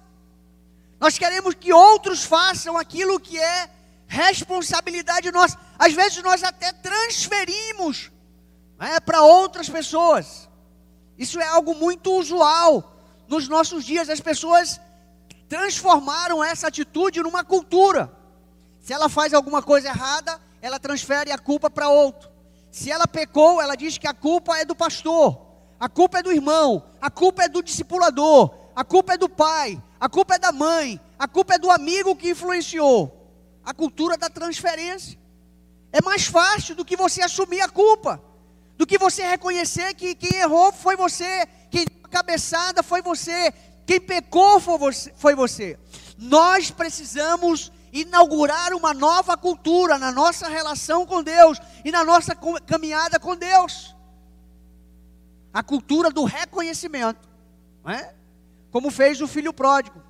Nós 0.99 1.17
queremos 1.17 1.55
que 1.55 1.73
outros 1.73 2.23
façam 2.23 2.77
aquilo 2.77 3.19
que 3.19 3.39
é 3.39 3.69
responsabilidade 4.07 5.31
nossa. 5.31 5.57
Às 5.79 5.93
vezes 5.93 6.21
nós 6.21 6.43
até 6.43 6.71
transferimos 6.73 8.11
né, 8.77 8.99
para 8.99 9.23
outras 9.23 9.69
pessoas. 9.69 10.49
Isso 11.17 11.39
é 11.39 11.47
algo 11.47 11.73
muito 11.73 12.11
usual 12.13 12.95
nos 13.27 13.47
nossos 13.47 13.85
dias. 13.85 14.09
As 14.09 14.19
pessoas 14.19 14.79
transformaram 15.51 16.41
essa 16.41 16.67
atitude 16.69 17.21
numa 17.21 17.43
cultura. 17.43 18.09
Se 18.79 18.93
ela 18.93 19.09
faz 19.09 19.33
alguma 19.33 19.61
coisa 19.61 19.89
errada, 19.89 20.39
ela 20.61 20.79
transfere 20.79 21.29
a 21.29 21.37
culpa 21.37 21.69
para 21.69 21.89
outro. 21.89 22.29
Se 22.71 22.89
ela 22.89 23.05
pecou, 23.05 23.61
ela 23.61 23.75
diz 23.75 23.97
que 23.97 24.07
a 24.07 24.13
culpa 24.13 24.57
é 24.57 24.63
do 24.63 24.73
pastor, 24.73 25.45
a 25.77 25.89
culpa 25.89 26.19
é 26.19 26.23
do 26.23 26.31
irmão, 26.31 26.81
a 27.01 27.11
culpa 27.11 27.43
é 27.43 27.49
do 27.49 27.61
discipulador, 27.61 28.55
a 28.73 28.85
culpa 28.85 29.15
é 29.15 29.17
do 29.17 29.27
pai, 29.27 29.77
a 29.99 30.07
culpa 30.07 30.35
é 30.35 30.39
da 30.39 30.53
mãe, 30.53 30.97
a 31.19 31.27
culpa 31.27 31.55
é 31.55 31.59
do 31.59 31.69
amigo 31.69 32.15
que 32.15 32.29
influenciou. 32.29 33.29
A 33.65 33.73
cultura 33.73 34.15
da 34.15 34.29
transferência. 34.29 35.19
É 35.91 36.01
mais 36.01 36.25
fácil 36.27 36.75
do 36.75 36.85
que 36.85 36.95
você 36.95 37.21
assumir 37.23 37.59
a 37.59 37.67
culpa, 37.67 38.23
do 38.77 38.87
que 38.87 38.97
você 38.97 39.27
reconhecer 39.27 39.95
que 39.95 40.15
quem 40.15 40.39
errou 40.39 40.71
foi 40.71 40.95
você, 40.95 41.45
quem 41.69 41.83
deu 41.83 41.99
a 42.05 42.07
cabeçada 42.07 42.81
foi 42.81 43.01
você, 43.01 43.53
quem 43.85 43.99
pecou 43.99 44.59
foi 44.59 45.35
você. 45.35 45.77
Nós 46.17 46.71
precisamos 46.71 47.71
inaugurar 47.91 48.73
uma 48.73 48.93
nova 48.93 49.35
cultura 49.35 49.97
na 49.97 50.11
nossa 50.11 50.47
relação 50.47 51.05
com 51.05 51.21
Deus 51.21 51.59
e 51.83 51.91
na 51.91 52.03
nossa 52.03 52.35
caminhada 52.65 53.19
com 53.19 53.35
Deus. 53.35 53.95
A 55.53 55.61
cultura 55.61 56.09
do 56.09 56.23
reconhecimento, 56.23 57.27
é? 57.85 58.13
como 58.71 58.89
fez 58.89 59.21
o 59.21 59.27
filho 59.27 59.51
pródigo. 59.51 60.01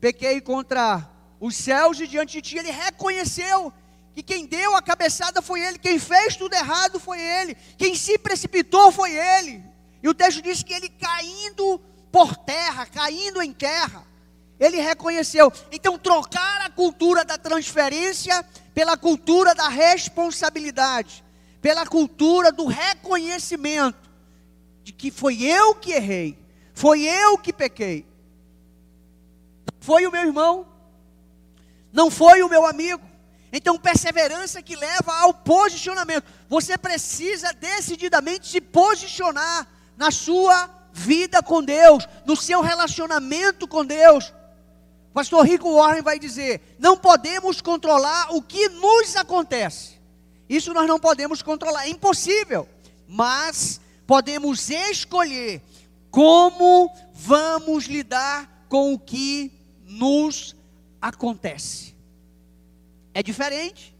Pequei 0.00 0.40
contra 0.40 1.10
os 1.40 1.56
céus 1.56 1.98
e 1.98 2.06
diante 2.06 2.34
de 2.34 2.42
ti 2.42 2.58
ele 2.58 2.70
reconheceu 2.70 3.72
que 4.14 4.22
quem 4.22 4.46
deu 4.46 4.76
a 4.76 4.82
cabeçada 4.82 5.42
foi 5.42 5.60
ele, 5.60 5.78
quem 5.78 5.98
fez 5.98 6.36
tudo 6.36 6.54
errado 6.54 7.00
foi 7.00 7.20
ele, 7.20 7.56
quem 7.76 7.96
se 7.96 8.16
precipitou 8.16 8.92
foi 8.92 9.12
ele. 9.12 9.64
E 10.00 10.08
o 10.08 10.14
texto 10.14 10.40
diz 10.40 10.62
que 10.62 10.72
ele 10.72 10.88
caindo 10.88 11.80
por 12.14 12.36
terra, 12.36 12.86
caindo 12.86 13.42
em 13.42 13.52
terra, 13.52 14.06
ele 14.60 14.76
reconheceu. 14.76 15.52
Então, 15.72 15.98
trocar 15.98 16.60
a 16.60 16.70
cultura 16.70 17.24
da 17.24 17.36
transferência 17.36 18.40
pela 18.72 18.96
cultura 18.96 19.52
da 19.52 19.66
responsabilidade, 19.66 21.24
pela 21.60 21.84
cultura 21.84 22.52
do 22.52 22.66
reconhecimento 22.66 24.08
de 24.84 24.92
que 24.92 25.10
foi 25.10 25.42
eu 25.42 25.74
que 25.74 25.90
errei, 25.90 26.38
foi 26.72 27.02
eu 27.02 27.36
que 27.36 27.52
pequei, 27.52 28.06
foi 29.80 30.06
o 30.06 30.12
meu 30.12 30.22
irmão, 30.22 30.68
não 31.92 32.12
foi 32.12 32.44
o 32.44 32.48
meu 32.48 32.64
amigo. 32.64 33.02
Então, 33.52 33.76
perseverança 33.76 34.62
que 34.62 34.76
leva 34.76 35.12
ao 35.18 35.34
posicionamento. 35.34 36.26
Você 36.48 36.78
precisa 36.78 37.52
decididamente 37.52 38.46
se 38.46 38.60
posicionar 38.60 39.66
na 39.96 40.12
sua 40.12 40.83
vida 40.96 41.42
com 41.42 41.60
Deus, 41.62 42.08
no 42.24 42.36
seu 42.36 42.60
relacionamento 42.60 43.66
com 43.66 43.84
Deus. 43.84 44.32
Pastor 45.12 45.44
Rico 45.44 45.74
Warren 45.74 46.02
vai 46.02 46.20
dizer: 46.20 46.76
não 46.78 46.96
podemos 46.96 47.60
controlar 47.60 48.32
o 48.32 48.40
que 48.40 48.68
nos 48.68 49.16
acontece. 49.16 49.94
Isso 50.48 50.72
nós 50.72 50.86
não 50.86 51.00
podemos 51.00 51.42
controlar, 51.42 51.86
é 51.86 51.90
impossível. 51.90 52.68
Mas 53.08 53.80
podemos 54.06 54.70
escolher 54.70 55.60
como 56.10 56.94
vamos 57.12 57.86
lidar 57.86 58.66
com 58.68 58.94
o 58.94 58.98
que 58.98 59.50
nos 59.84 60.54
acontece. 61.02 61.94
É 63.12 63.22
diferente. 63.22 63.92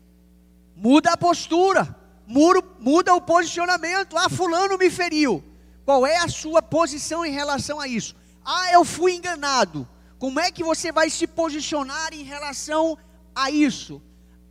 Muda 0.77 1.13
a 1.13 1.17
postura, 1.17 1.95
muda 2.27 3.15
o 3.15 3.21
posicionamento. 3.21 4.17
Ah, 4.17 4.29
fulano 4.29 4.79
me 4.79 4.91
feriu. 4.91 5.43
Qual 5.85 6.07
é 6.07 6.17
a 6.17 6.29
sua 6.29 6.63
posição 6.63 7.25
em 7.25 7.33
relação 7.33 7.79
a 7.79 7.87
isso? 7.87 8.15
Ah, 8.45 8.73
eu 8.73 8.85
fui 8.85 9.15
enganado. 9.15 9.89
Como 10.19 10.41
é 10.41 10.51
que 10.51 10.65
você 10.65 10.91
vai 10.91 11.11
se 11.11 11.27
posicionar 11.27 12.15
em 12.15 12.23
relação 12.23 12.97
a 13.35 13.51
isso? 13.51 14.01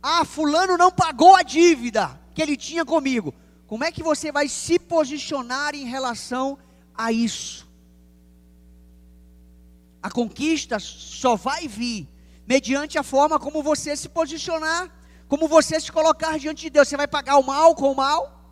Ah, 0.02 0.24
fulano 0.24 0.76
não 0.76 0.90
pagou 0.90 1.34
a 1.34 1.42
dívida 1.42 2.20
que 2.34 2.42
ele 2.42 2.56
tinha 2.56 2.84
comigo. 2.84 3.34
Como 3.66 3.82
é 3.82 3.90
que 3.90 4.02
você 4.02 4.30
vai 4.30 4.48
se 4.48 4.78
posicionar 4.78 5.74
em 5.74 5.84
relação 5.84 6.58
a 6.94 7.10
isso? 7.10 7.66
A 10.02 10.10
conquista 10.10 10.78
só 10.78 11.34
vai 11.34 11.66
vir 11.66 12.08
mediante 12.46 12.98
a 12.98 13.02
forma 13.02 13.38
como 13.38 13.62
você 13.62 13.96
se 13.96 14.08
posicionar, 14.08 14.90
como 15.26 15.48
você 15.48 15.80
se 15.80 15.90
colocar 15.90 16.38
diante 16.38 16.62
de 16.62 16.70
Deus. 16.70 16.86
Você 16.86 16.96
vai 16.96 17.08
pagar 17.08 17.38
o 17.38 17.42
mal 17.42 17.74
com 17.74 17.90
o 17.90 17.96
mal? 17.96 18.43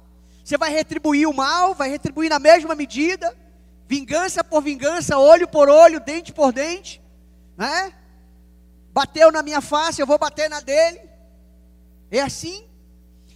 Você 0.44 0.58
vai 0.58 0.70
retribuir 0.70 1.28
o 1.28 1.34
mal, 1.34 1.74
vai 1.74 1.88
retribuir 1.88 2.28
na 2.28 2.38
mesma 2.38 2.74
medida, 2.74 3.36
vingança 3.86 4.42
por 4.42 4.62
vingança, 4.62 5.18
olho 5.18 5.46
por 5.46 5.68
olho, 5.68 6.00
dente 6.00 6.32
por 6.32 6.52
dente, 6.52 7.00
né? 7.56 7.92
Bateu 8.92 9.30
na 9.30 9.42
minha 9.42 9.60
face, 9.60 10.00
eu 10.00 10.06
vou 10.06 10.18
bater 10.18 10.50
na 10.50 10.60
dele. 10.60 11.00
É 12.10 12.20
assim? 12.20 12.66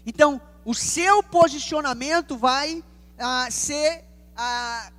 Então, 0.04 0.40
o 0.64 0.74
seu 0.74 1.22
posicionamento 1.22 2.36
vai 2.36 2.82
ah, 3.18 3.48
ser 3.50 4.04
ah, 4.36 4.90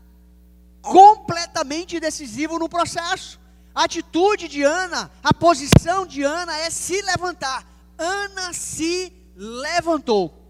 completamente 0.81 1.99
decisivo 1.99 2.57
no 2.57 2.69
processo. 2.69 3.39
A 3.75 3.83
atitude 3.83 4.47
de 4.47 4.63
Ana, 4.63 5.11
a 5.21 5.33
posição 5.33 6.05
de 6.05 6.23
Ana 6.23 6.57
é 6.57 6.69
se 6.69 7.01
levantar. 7.01 7.67
Ana 7.97 8.53
se 8.53 9.13
levantou. 9.35 10.46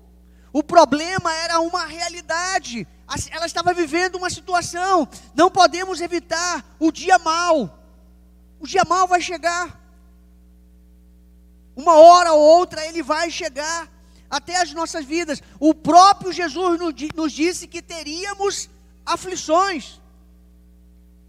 O 0.57 0.63
problema 0.63 1.31
era 1.31 1.59
uma 1.59 1.85
realidade. 1.85 2.87
Ela 3.29 3.45
estava 3.45 3.75
vivendo 3.75 4.15
uma 4.15 4.27
situação. 4.27 5.07
Não 5.35 5.51
podemos 5.51 6.01
evitar 6.01 6.65
o 6.79 6.91
dia 6.91 7.19
mal. 7.19 7.77
O 8.59 8.65
dia 8.65 8.81
mal 8.83 9.07
vai 9.07 9.21
chegar. 9.21 9.79
Uma 11.75 11.93
hora 11.93 12.33
ou 12.33 12.41
outra 12.41 12.83
ele 12.87 13.03
vai 13.03 13.29
chegar 13.29 13.87
até 14.27 14.59
as 14.59 14.73
nossas 14.73 15.05
vidas. 15.05 15.43
O 15.59 15.75
próprio 15.75 16.33
Jesus 16.33 16.79
nos 17.15 17.31
disse 17.31 17.67
que 17.67 17.79
teríamos 17.79 18.67
aflições. 19.05 20.01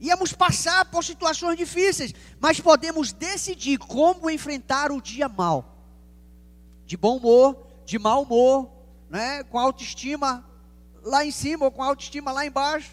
Íamos 0.01 0.33
passar 0.33 0.87
por 0.87 1.05
situações 1.05 1.59
difíceis, 1.59 2.15
mas 2.41 2.61
podemos 2.61 3.13
decidir 3.13 3.77
como 3.77 4.31
enfrentar 4.31 4.91
o 4.91 5.03
dia 5.03 5.29
mal. 5.29 5.77
De 6.87 6.97
bom 6.97 7.19
humor, 7.19 7.67
de 7.85 7.99
mau 7.99 8.23
humor, 8.23 8.78
né? 9.09 9.43
com 9.45 9.59
autoestima 9.59 10.45
lá 11.03 11.25
em 11.25 11.31
cima 11.31 11.65
ou 11.65 11.71
com 11.71 11.83
autoestima 11.83 12.33
lá 12.33 12.45
embaixo, 12.45 12.91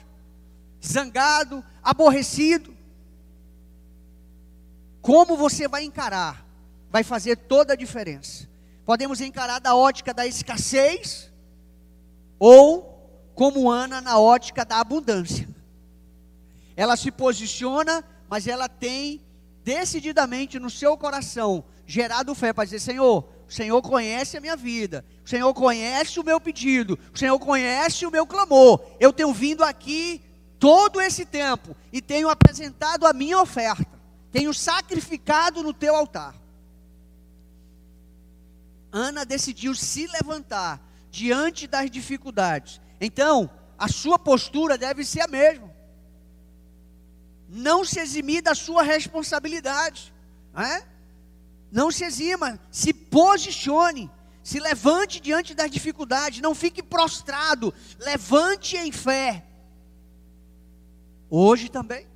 zangado, 0.83 1.63
aborrecido. 1.83 2.75
Como 5.01 5.37
você 5.37 5.67
vai 5.67 5.83
encarar, 5.83 6.45
vai 6.89 7.03
fazer 7.03 7.35
toda 7.35 7.73
a 7.73 7.75
diferença. 7.75 8.47
Podemos 8.85 9.19
encarar 9.21 9.59
da 9.59 9.75
ótica 9.75 10.13
da 10.13 10.25
escassez, 10.25 11.31
ou 12.39 12.95
como 13.33 13.69
Ana 13.69 14.01
na 14.01 14.19
ótica 14.19 14.63
da 14.63 14.79
abundância. 14.79 15.47
Ela 16.75 16.95
se 16.95 17.11
posiciona, 17.11 18.03
mas 18.29 18.47
ela 18.47 18.69
tem 18.69 19.21
decididamente 19.63 20.59
no 20.59 20.69
seu 20.69 20.97
coração 20.97 21.63
gerado 21.85 22.33
fé 22.35 22.53
para 22.53 22.65
dizer: 22.65 22.79
Senhor, 22.79 23.27
Senhor 23.55 23.81
conhece 23.81 24.35
a 24.37 24.41
minha 24.41 24.57
vida, 24.57 25.05
o 25.23 25.29
Senhor 25.29 25.53
conhece 25.53 26.19
o 26.19 26.23
meu 26.23 26.41
pedido, 26.41 26.99
o 27.13 27.17
Senhor 27.17 27.39
conhece 27.39 28.05
o 28.05 28.11
meu 28.11 28.27
clamor. 28.27 28.81
Eu 28.99 29.13
tenho 29.13 29.33
vindo 29.33 29.63
aqui 29.63 30.21
todo 30.59 30.99
esse 30.99 31.25
tempo 31.25 31.75
e 31.91 32.01
tenho 32.01 32.27
apresentado 32.27 33.07
a 33.07 33.13
minha 33.13 33.39
oferta, 33.39 33.87
tenho 34.29 34.53
sacrificado 34.53 35.63
no 35.63 35.73
teu 35.73 35.95
altar. 35.95 36.35
Ana 38.91 39.25
decidiu 39.25 39.73
se 39.73 40.05
levantar 40.07 40.81
diante 41.09 41.65
das 41.65 41.89
dificuldades. 41.89 42.81
Então, 42.99 43.49
a 43.77 43.87
sua 43.87 44.19
postura 44.19 44.77
deve 44.77 45.05
ser 45.05 45.21
a 45.21 45.27
mesma. 45.27 45.73
Não 47.47 47.85
se 47.85 47.99
eximir 47.99 48.41
da 48.41 48.53
sua 48.53 48.83
responsabilidade. 48.83 50.13
Não 50.53 50.61
é? 50.61 50.85
Não 51.71 51.91
se 51.91 52.03
exima, 52.03 52.59
se 52.71 52.93
posicione, 52.93 54.09
se 54.43 54.59
levante 54.59 55.19
diante 55.19 55.53
das 55.53 55.71
dificuldades, 55.71 56.39
não 56.39 56.53
fique 56.53 56.81
prostrado, 56.83 57.73
levante 57.99 58.77
em 58.77 58.91
fé. 58.91 59.43
Hoje 61.29 61.67
também, 61.67 62.07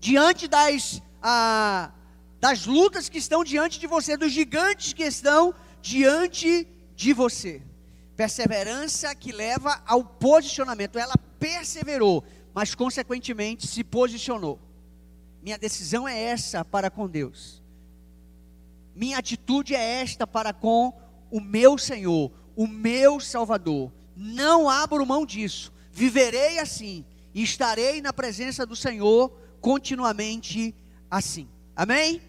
diante 0.00 0.46
das, 0.46 1.00
ah, 1.22 1.92
das 2.40 2.66
lutas 2.66 3.08
que 3.08 3.18
estão 3.18 3.42
diante 3.42 3.80
de 3.80 3.86
você, 3.86 4.16
dos 4.16 4.32
gigantes 4.32 4.92
que 4.92 5.04
estão 5.04 5.54
diante 5.80 6.68
de 6.94 7.12
você. 7.12 7.62
Perseverança 8.16 9.14
que 9.14 9.32
leva 9.32 9.82
ao 9.86 10.04
posicionamento. 10.04 10.98
Ela 10.98 11.16
perseverou, 11.38 12.22
mas 12.52 12.74
consequentemente 12.74 13.66
se 13.66 13.82
posicionou. 13.82 14.60
Minha 15.42 15.58
decisão 15.58 16.06
é 16.06 16.18
essa 16.20 16.64
para 16.64 16.90
com 16.90 17.08
Deus. 17.08 17.63
Minha 18.94 19.18
atitude 19.18 19.74
é 19.74 20.00
esta 20.00 20.26
para 20.26 20.52
com 20.52 20.92
o 21.30 21.40
meu 21.40 21.76
Senhor, 21.76 22.30
o 22.54 22.66
meu 22.66 23.18
Salvador. 23.18 23.92
Não 24.16 24.70
abro 24.70 25.04
mão 25.04 25.26
disso. 25.26 25.72
Viverei 25.90 26.58
assim 26.58 27.04
e 27.34 27.42
estarei 27.42 28.00
na 28.00 28.12
presença 28.12 28.64
do 28.64 28.76
Senhor 28.76 29.30
continuamente 29.60 30.74
assim. 31.10 31.48
Amém? 31.74 32.22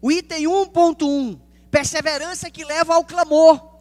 O 0.00 0.10
item 0.10 0.44
1.1, 0.44 1.38
perseverança 1.70 2.50
que 2.50 2.64
leva 2.64 2.94
ao 2.94 3.04
clamor. 3.04 3.76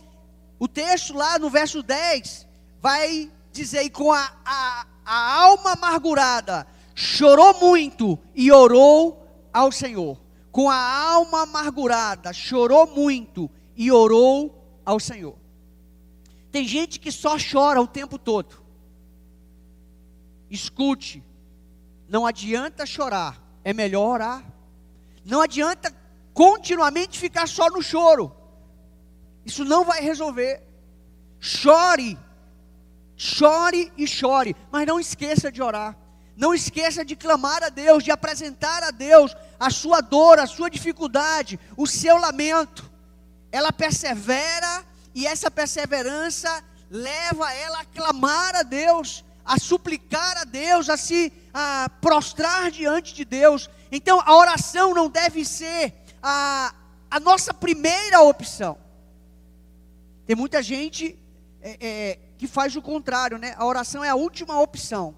O 0.57 0.67
texto 0.67 1.13
lá 1.13 1.37
no 1.37 1.49
verso 1.49 1.81
10 1.81 2.47
vai 2.81 3.31
dizer: 3.51 3.83
e 3.83 3.89
com 3.89 4.11
a, 4.11 4.31
a, 4.43 4.87
a 5.05 5.41
alma 5.43 5.73
amargurada, 5.73 6.67
chorou 6.93 7.59
muito 7.59 8.19
e 8.33 8.51
orou 8.51 9.25
ao 9.53 9.71
Senhor. 9.71 10.24
Com 10.55 10.69
a 10.69 10.77
alma 10.77 11.41
amargurada, 11.41 12.31
chorou 12.31 12.87
muito 12.87 13.51
e 13.75 13.91
orou 13.91 14.79
ao 14.85 15.01
Senhor. 15.01 15.35
Tem 16.49 16.65
gente 16.65 16.97
que 16.97 17.11
só 17.11 17.35
chora 17.35 17.81
o 17.81 17.85
tempo 17.85 18.17
todo. 18.17 18.63
Escute, 20.49 21.21
não 22.07 22.25
adianta 22.25 22.85
chorar, 22.85 23.37
é 23.65 23.73
melhor 23.73 24.13
orar. 24.13 24.45
Não 25.25 25.41
adianta 25.41 25.93
continuamente 26.33 27.19
ficar 27.19 27.49
só 27.49 27.69
no 27.69 27.81
choro. 27.81 28.33
Isso 29.45 29.65
não 29.65 29.83
vai 29.83 29.99
resolver. 29.99 30.63
Chore, 31.37 32.17
chore 33.17 33.91
e 33.97 34.07
chore, 34.07 34.55
mas 34.71 34.87
não 34.87 35.01
esqueça 35.01 35.51
de 35.51 35.61
orar. 35.61 35.97
Não 36.35 36.53
esqueça 36.53 37.05
de 37.05 37.15
clamar 37.15 37.63
a 37.63 37.69
Deus, 37.69 38.03
de 38.03 38.11
apresentar 38.11 38.83
a 38.83 38.91
Deus 38.91 39.35
a 39.59 39.69
sua 39.69 40.01
dor, 40.01 40.39
a 40.39 40.47
sua 40.47 40.69
dificuldade, 40.69 41.59
o 41.77 41.87
seu 41.87 42.17
lamento. 42.17 42.91
Ela 43.51 43.71
persevera 43.71 44.83
e 45.13 45.25
essa 45.25 45.49
perseverança 45.49 46.63
leva 46.89 47.53
ela 47.53 47.79
a 47.79 47.85
clamar 47.85 48.55
a 48.55 48.63
Deus, 48.63 49.23
a 49.45 49.57
suplicar 49.57 50.37
a 50.37 50.43
Deus, 50.43 50.89
a 50.89 50.97
se 50.97 51.31
a 51.53 51.89
prostrar 52.01 52.69
diante 52.69 53.13
de 53.13 53.23
Deus. 53.23 53.69
Então 53.89 54.21
a 54.25 54.35
oração 54.35 54.93
não 54.93 55.09
deve 55.09 55.45
ser 55.45 55.93
a, 56.21 56.75
a 57.09 57.19
nossa 57.19 57.53
primeira 57.53 58.19
opção. 58.21 58.77
Tem 60.25 60.35
muita 60.35 60.61
gente 60.61 61.17
é, 61.61 61.77
é, 61.79 62.19
que 62.37 62.47
faz 62.47 62.75
o 62.75 62.81
contrário, 62.81 63.37
né? 63.37 63.55
A 63.57 63.65
oração 63.65 64.03
é 64.03 64.09
a 64.09 64.15
última 64.15 64.59
opção. 64.59 65.15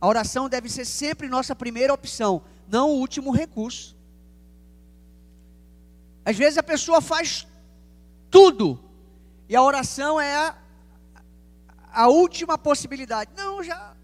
A 0.00 0.08
oração 0.08 0.48
deve 0.48 0.68
ser 0.68 0.84
sempre 0.84 1.28
nossa 1.28 1.54
primeira 1.54 1.92
opção, 1.92 2.42
não 2.66 2.90
o 2.90 2.98
último 2.98 3.30
recurso. 3.30 3.96
Às 6.24 6.36
vezes 6.36 6.58
a 6.58 6.62
pessoa 6.62 7.00
faz 7.00 7.46
tudo 8.30 8.82
e 9.48 9.56
a 9.56 9.62
oração 9.62 10.20
é 10.20 10.36
a, 10.36 10.56
a 11.92 12.08
última 12.08 12.56
possibilidade. 12.56 13.30
Não, 13.36 13.62
já. 13.62 13.94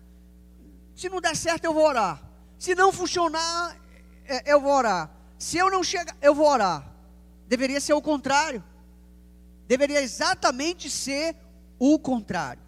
Se 0.94 1.08
não 1.08 1.20
der 1.20 1.36
certo, 1.36 1.64
eu 1.64 1.72
vou 1.72 1.86
orar. 1.86 2.22
Se 2.58 2.74
não 2.74 2.92
funcionar, 2.92 3.76
é, 4.24 4.52
eu 4.52 4.60
vou 4.60 4.72
orar. 4.72 5.10
Se 5.38 5.56
eu 5.56 5.70
não 5.70 5.84
chegar, 5.84 6.16
eu 6.20 6.34
vou 6.34 6.48
orar. 6.48 6.84
Deveria 7.46 7.80
ser 7.80 7.92
o 7.92 8.02
contrário. 8.02 8.64
Deveria 9.68 10.02
exatamente 10.02 10.90
ser 10.90 11.36
o 11.78 11.98
contrário. 11.98 12.65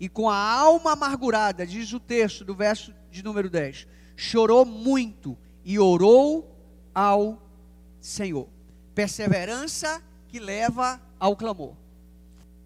E 0.00 0.08
com 0.08 0.30
a 0.30 0.36
alma 0.36 0.92
amargurada, 0.92 1.66
diz 1.66 1.92
o 1.92 2.00
texto 2.00 2.42
do 2.42 2.54
verso 2.54 2.94
de 3.10 3.22
número 3.22 3.50
10, 3.50 3.86
chorou 4.16 4.64
muito 4.64 5.36
e 5.62 5.78
orou 5.78 6.56
ao 6.94 7.40
Senhor. 8.00 8.48
Perseverança 8.94 10.02
que 10.26 10.40
leva 10.40 10.98
ao 11.18 11.36
clamor. 11.36 11.74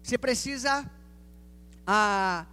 Você 0.01 0.17
precisa 0.17 0.89
a 1.85 2.45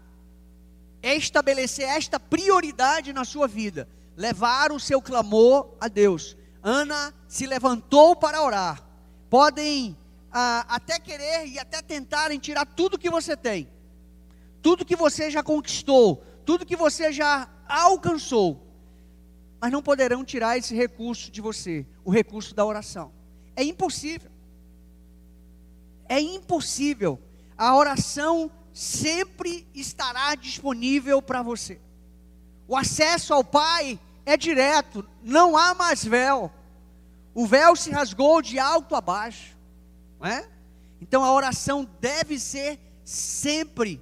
estabelecer 1.03 1.89
esta 1.89 2.19
prioridade 2.19 3.13
na 3.13 3.25
sua 3.25 3.47
vida, 3.47 3.89
levar 4.17 4.73
o 4.73 4.81
seu 4.81 5.01
clamor 5.01 5.75
a 5.81 5.87
Deus. 5.87 6.37
Ana 6.63 7.15
se 7.29 7.47
levantou 7.47 8.17
para 8.17 8.43
orar. 8.43 8.83
Podem 9.31 9.97
ah, 10.33 10.65
até 10.69 10.99
querer 10.99 11.47
e 11.47 11.59
até 11.59 11.83
tentarem 11.83 12.39
tirar 12.39 12.67
tudo 12.67 12.99
que 12.99 13.11
você 13.11 13.37
tem, 13.37 13.69
tudo 14.63 14.85
que 14.85 14.97
você 14.97 15.31
já 15.31 15.43
conquistou, 15.43 16.25
tudo 16.47 16.65
que 16.65 16.77
você 16.77 17.13
já 17.13 17.49
alcançou, 17.69 18.65
mas 19.61 19.73
não 19.73 19.83
poderão 19.83 20.25
tirar 20.25 20.57
esse 20.57 20.75
recurso 20.75 21.31
de 21.31 21.41
você, 21.41 21.85
o 22.05 22.11
recurso 22.11 22.55
da 22.55 22.65
oração. 22.65 23.13
É 23.57 23.63
impossível. 23.65 24.31
É 26.09 26.21
impossível. 26.21 27.19
A 27.59 27.77
oração 27.77 28.51
sempre 28.73 29.67
estará 29.75 30.35
disponível 30.35 31.21
para 31.21 31.43
você. 31.43 31.81
O 32.67 32.77
acesso 32.77 33.35
ao 33.35 33.45
Pai 33.45 33.99
é 34.25 34.37
direto, 34.37 35.07
não 35.23 35.57
há 35.57 35.75
mais 35.75 36.05
véu. 36.05 36.51
O 37.35 37.47
véu 37.47 37.75
se 37.75 37.91
rasgou 37.91 38.41
de 38.41 38.59
alto 38.59 38.95
a 38.95 39.01
baixo, 39.01 39.57
não 40.21 40.27
é? 40.29 40.49
Então 41.01 41.25
a 41.25 41.33
oração 41.33 41.89
deve 42.01 42.39
ser 42.39 42.79
sempre 43.05 44.01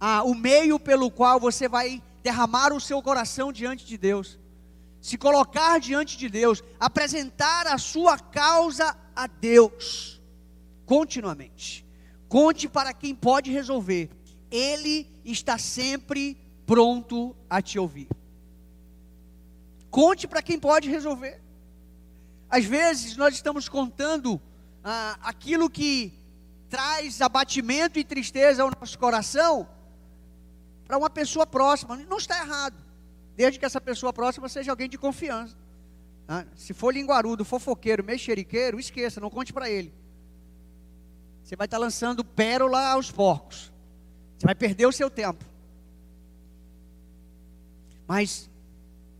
ah, 0.00 0.22
o 0.22 0.34
meio 0.34 0.78
pelo 0.78 1.10
qual 1.10 1.40
você 1.40 1.68
vai 1.68 2.02
derramar 2.22 2.72
o 2.72 2.80
seu 2.80 3.00
coração 3.02 3.52
diante 3.52 3.84
de 3.86 3.96
Deus, 3.96 4.38
se 5.00 5.16
colocar 5.16 5.78
diante 5.78 6.16
de 6.16 6.28
Deus, 6.28 6.62
apresentar 6.80 7.66
a 7.66 7.78
sua 7.78 8.18
causa 8.18 8.96
a 9.14 9.26
Deus 9.26 10.20
continuamente. 10.84 11.84
Conte 12.28 12.68
para 12.68 12.94
quem 12.94 13.14
pode 13.14 13.50
resolver. 13.50 14.10
Ele 14.50 15.08
está 15.24 15.58
sempre 15.58 16.36
pronto 16.64 17.36
a 17.50 17.60
te 17.60 17.78
ouvir. 17.78 18.08
Conte 19.90 20.26
para 20.26 20.42
quem 20.42 20.58
pode 20.58 20.88
resolver. 20.88 21.40
Às 22.48 22.64
vezes 22.64 23.16
nós 23.16 23.34
estamos 23.34 23.68
contando 23.68 24.40
ah, 24.82 25.18
aquilo 25.22 25.68
que 25.68 26.12
traz 26.68 27.20
abatimento 27.20 27.98
e 27.98 28.04
tristeza 28.04 28.62
ao 28.62 28.70
nosso 28.78 28.98
coração 28.98 29.68
para 30.86 30.96
uma 30.96 31.10
pessoa 31.10 31.46
próxima. 31.46 31.96
Não 31.96 32.18
está 32.18 32.38
errado, 32.38 32.76
desde 33.34 33.58
que 33.58 33.66
essa 33.66 33.80
pessoa 33.80 34.12
próxima 34.12 34.48
seja 34.48 34.70
alguém 34.70 34.88
de 34.88 34.96
confiança. 34.96 35.56
Ah, 36.28 36.44
se 36.54 36.72
for 36.72 36.92
linguarudo, 36.92 37.44
fofoqueiro, 37.44 38.04
mexeriqueiro, 38.04 38.80
esqueça, 38.80 39.20
não 39.20 39.30
conte 39.30 39.52
para 39.52 39.70
ele. 39.70 39.92
Você 41.42 41.54
vai 41.54 41.66
estar 41.66 41.78
lançando 41.78 42.24
pérola 42.24 42.88
aos 42.88 43.10
porcos. 43.10 43.72
Você 44.36 44.46
vai 44.46 44.54
perder 44.54 44.86
o 44.86 44.92
seu 44.92 45.08
tempo. 45.08 45.44
Mas 48.06 48.50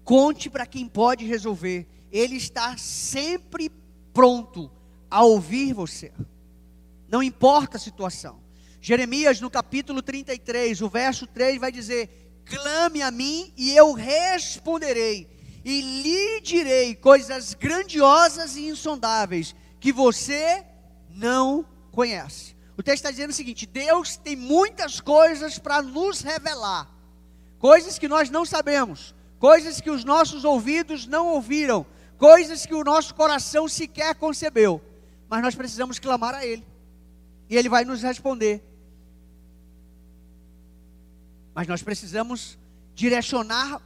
conte 0.04 0.50
para 0.50 0.66
quem 0.66 0.88
pode 0.88 1.24
resolver. 1.24 1.86
Ele 2.10 2.36
está 2.36 2.76
sempre 2.76 3.70
pronto 4.12 4.70
a 5.08 5.22
ouvir 5.22 5.72
você. 5.72 6.12
Não 7.08 7.22
importa 7.22 7.76
a 7.76 7.80
situação. 7.80 8.40
Jeremias, 8.86 9.40
no 9.40 9.50
capítulo 9.50 10.00
33, 10.00 10.80
o 10.80 10.88
verso 10.88 11.26
3 11.26 11.58
vai 11.58 11.72
dizer: 11.72 12.08
Clame 12.44 13.02
a 13.02 13.10
mim 13.10 13.52
e 13.56 13.72
eu 13.72 13.92
responderei, 13.92 15.28
e 15.64 15.80
lhe 15.80 16.40
direi 16.40 16.94
coisas 16.94 17.52
grandiosas 17.52 18.54
e 18.54 18.68
insondáveis 18.68 19.56
que 19.80 19.92
você 19.92 20.64
não 21.10 21.66
conhece. 21.90 22.54
O 22.78 22.82
texto 22.84 22.98
está 22.98 23.10
dizendo 23.10 23.30
o 23.30 23.34
seguinte: 23.34 23.66
Deus 23.66 24.16
tem 24.16 24.36
muitas 24.36 25.00
coisas 25.00 25.58
para 25.58 25.82
nos 25.82 26.20
revelar, 26.20 26.88
coisas 27.58 27.98
que 27.98 28.06
nós 28.06 28.30
não 28.30 28.44
sabemos, 28.44 29.16
coisas 29.40 29.80
que 29.80 29.90
os 29.90 30.04
nossos 30.04 30.44
ouvidos 30.44 31.08
não 31.08 31.26
ouviram, 31.26 31.84
coisas 32.16 32.64
que 32.64 32.72
o 32.72 32.84
nosso 32.84 33.16
coração 33.16 33.66
sequer 33.66 34.14
concebeu, 34.14 34.80
mas 35.28 35.42
nós 35.42 35.56
precisamos 35.56 35.98
clamar 35.98 36.36
a 36.36 36.46
Ele, 36.46 36.64
e 37.50 37.56
Ele 37.56 37.68
vai 37.68 37.84
nos 37.84 38.00
responder. 38.00 38.75
Mas 41.56 41.66
nós 41.66 41.82
precisamos 41.82 42.58
direcionar 42.94 43.80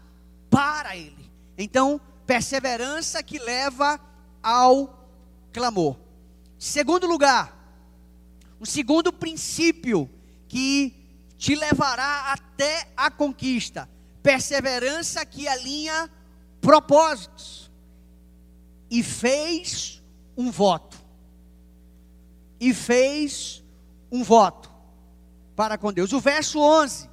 para 0.50 0.96
Ele. 0.96 1.30
Então, 1.56 2.00
perseverança 2.26 3.22
que 3.22 3.38
leva 3.38 4.00
ao 4.42 5.09
clamor. 5.52 5.96
Segundo 6.59 7.06
lugar, 7.06 7.56
o 8.59 8.66
segundo 8.66 9.12
princípio 9.12 10.11
que 10.48 10.92
te 11.38 11.54
levará 11.54 12.33
até 12.33 12.88
a 12.96 13.09
conquista, 13.09 13.88
perseverança 14.20 15.24
que 15.24 15.46
alinha 15.46 16.11
propósitos. 16.61 17.70
E 18.90 19.00
fez 19.00 20.02
um 20.37 20.50
voto. 20.50 20.98
E 22.59 22.74
fez 22.74 23.62
um 24.11 24.24
voto 24.24 24.68
para 25.54 25.78
com 25.78 25.92
Deus. 25.92 26.12
O 26.12 26.18
verso 26.18 26.59
11 26.59 27.10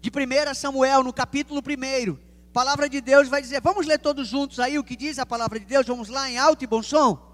de 0.00 0.10
1 0.10 0.54
Samuel, 0.54 1.02
no 1.04 1.12
capítulo 1.12 1.60
1, 1.60 2.12
a 2.12 2.52
palavra 2.52 2.88
de 2.88 3.00
Deus 3.00 3.28
vai 3.28 3.40
dizer, 3.40 3.60
vamos 3.60 3.86
ler 3.86 3.98
todos 3.98 4.28
juntos 4.28 4.58
aí 4.58 4.78
o 4.78 4.84
que 4.84 4.96
diz 4.96 5.18
a 5.18 5.26
palavra 5.26 5.58
de 5.58 5.66
Deus, 5.66 5.86
vamos 5.86 6.08
lá 6.08 6.30
em 6.30 6.38
alto 6.38 6.64
e 6.64 6.66
bom 6.66 6.82
som 6.82 7.30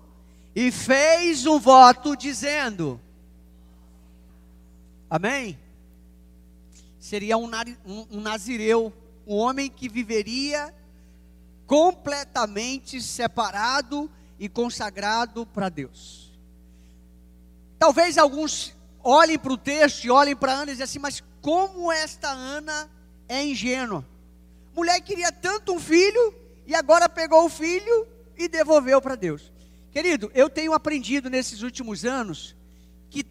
e 0.56 0.72
fez 0.72 1.44
um 1.44 1.60
voto 1.60 2.16
dizendo: 2.16 2.98
Amém? 5.10 5.58
Seria 6.98 7.36
um, 7.36 7.48
um, 7.84 8.06
um 8.10 8.20
nazireu, 8.22 8.90
um 9.26 9.36
homem 9.36 9.68
que 9.68 9.86
viveria 9.86 10.74
completamente 11.66 13.02
separado 13.02 14.10
e 14.38 14.48
consagrado 14.48 15.44
para 15.44 15.68
Deus. 15.68 16.32
Talvez 17.78 18.16
alguns 18.16 18.74
olhem 19.06 19.38
para 19.38 19.52
o 19.52 19.56
texto 19.56 20.04
e 20.04 20.10
olhem 20.10 20.34
para 20.34 20.52
Ana 20.52 20.72
e 20.72 20.74
dizem 20.74 20.84
assim, 20.84 20.98
mas 20.98 21.22
como 21.40 21.92
esta 21.92 22.28
Ana 22.28 22.90
é 23.28 23.44
ingênua? 23.44 24.04
Mulher 24.74 25.00
queria 25.00 25.30
tanto 25.30 25.72
um 25.72 25.80
filho 25.80 26.34
e 26.66 26.74
agora 26.74 27.08
pegou 27.08 27.44
o 27.44 27.48
filho 27.48 28.06
e 28.36 28.48
devolveu 28.48 29.00
para 29.00 29.14
Deus. 29.14 29.52
Querido, 29.92 30.30
eu 30.34 30.50
tenho 30.50 30.72
aprendido 30.72 31.30
nesses 31.30 31.62
últimos 31.62 32.04
anos 32.04 32.56
que 33.08 33.24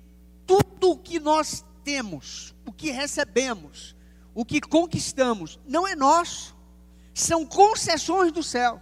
tudo 0.47 0.91
o 0.91 0.97
que 0.97 1.19
nós 1.19 1.63
temos, 1.83 2.55
o 2.65 2.71
que 2.71 2.89
recebemos, 2.89 3.95
o 4.33 4.45
que 4.45 4.61
conquistamos, 4.61 5.59
não 5.67 5.85
é 5.87 5.95
nosso, 5.95 6.55
são 7.13 7.45
concessões 7.45 8.31
do 8.31 8.41
céu, 8.41 8.81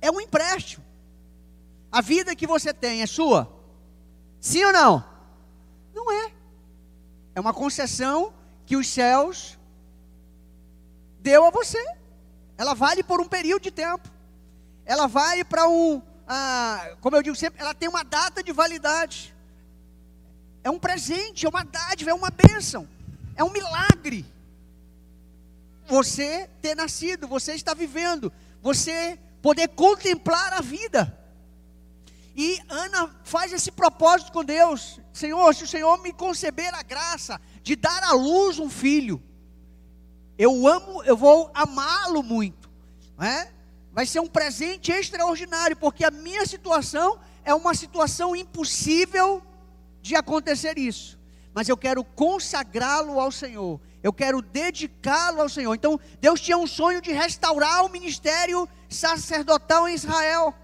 é 0.00 0.10
um 0.10 0.20
empréstimo. 0.20 0.84
A 1.92 2.00
vida 2.00 2.34
que 2.34 2.46
você 2.46 2.72
tem 2.72 3.02
é 3.02 3.06
sua? 3.06 3.52
Sim 4.40 4.64
ou 4.64 4.72
não? 4.72 5.09
Não 6.00 6.10
é. 6.10 6.32
É 7.34 7.40
uma 7.40 7.52
concessão 7.52 8.32
que 8.64 8.74
os 8.74 8.88
céus 8.88 9.58
deu 11.20 11.44
a 11.44 11.50
você. 11.50 11.84
Ela 12.56 12.72
vale 12.72 13.02
por 13.02 13.20
um 13.20 13.28
período 13.28 13.62
de 13.62 13.70
tempo. 13.70 14.08
Ela 14.86 15.06
vale 15.06 15.44
para 15.44 15.68
um, 15.68 16.00
ah, 16.26 16.96
como 17.02 17.16
eu 17.16 17.22
digo 17.22 17.36
sempre, 17.36 17.60
ela 17.60 17.74
tem 17.74 17.86
uma 17.86 18.02
data 18.02 18.42
de 18.42 18.50
validade. 18.50 19.34
É 20.64 20.70
um 20.70 20.78
presente, 20.78 21.44
é 21.44 21.48
uma 21.48 21.64
dádiva, 21.64 22.10
é 22.10 22.14
uma 22.14 22.30
bênção, 22.30 22.88
é 23.36 23.44
um 23.44 23.50
milagre. 23.50 24.24
Você 25.86 26.48
ter 26.62 26.74
nascido, 26.74 27.28
você 27.28 27.52
está 27.52 27.74
vivendo, 27.74 28.32
você 28.62 29.18
poder 29.42 29.68
contemplar 29.68 30.54
a 30.54 30.62
vida. 30.62 31.18
E 32.34 32.58
Ana 32.68 33.14
faz 33.22 33.52
esse 33.52 33.70
propósito 33.70 34.32
com 34.32 34.42
Deus: 34.42 34.98
Senhor, 35.12 35.54
se 35.54 35.64
o 35.64 35.68
Senhor 35.68 36.00
me 36.02 36.12
conceber 36.12 36.74
a 36.74 36.82
graça 36.82 37.40
de 37.62 37.76
dar 37.76 38.02
à 38.04 38.12
luz 38.12 38.58
um 38.58 38.70
filho, 38.70 39.22
eu 40.38 40.66
amo, 40.66 41.02
eu 41.04 41.16
vou 41.16 41.50
amá-lo 41.52 42.22
muito, 42.22 42.70
não 43.16 43.26
é? 43.26 43.52
Vai 43.92 44.06
ser 44.06 44.20
um 44.20 44.26
presente 44.26 44.92
extraordinário, 44.92 45.76
porque 45.76 46.04
a 46.04 46.10
minha 46.10 46.46
situação 46.46 47.18
é 47.44 47.52
uma 47.52 47.74
situação 47.74 48.36
impossível 48.36 49.42
de 50.00 50.14
acontecer 50.14 50.78
isso. 50.78 51.18
Mas 51.52 51.68
eu 51.68 51.76
quero 51.76 52.04
consagrá-lo 52.04 53.18
ao 53.18 53.32
Senhor. 53.32 53.80
Eu 54.02 54.12
quero 54.12 54.40
dedicá-lo 54.40 55.42
ao 55.42 55.48
Senhor. 55.48 55.74
Então, 55.74 55.98
Deus 56.20 56.40
tinha 56.40 56.56
um 56.56 56.66
sonho 56.66 57.02
de 57.02 57.12
restaurar 57.12 57.84
o 57.84 57.90
ministério 57.90 58.68
sacerdotal 58.88 59.88
em 59.88 59.94
Israel. 59.94 60.54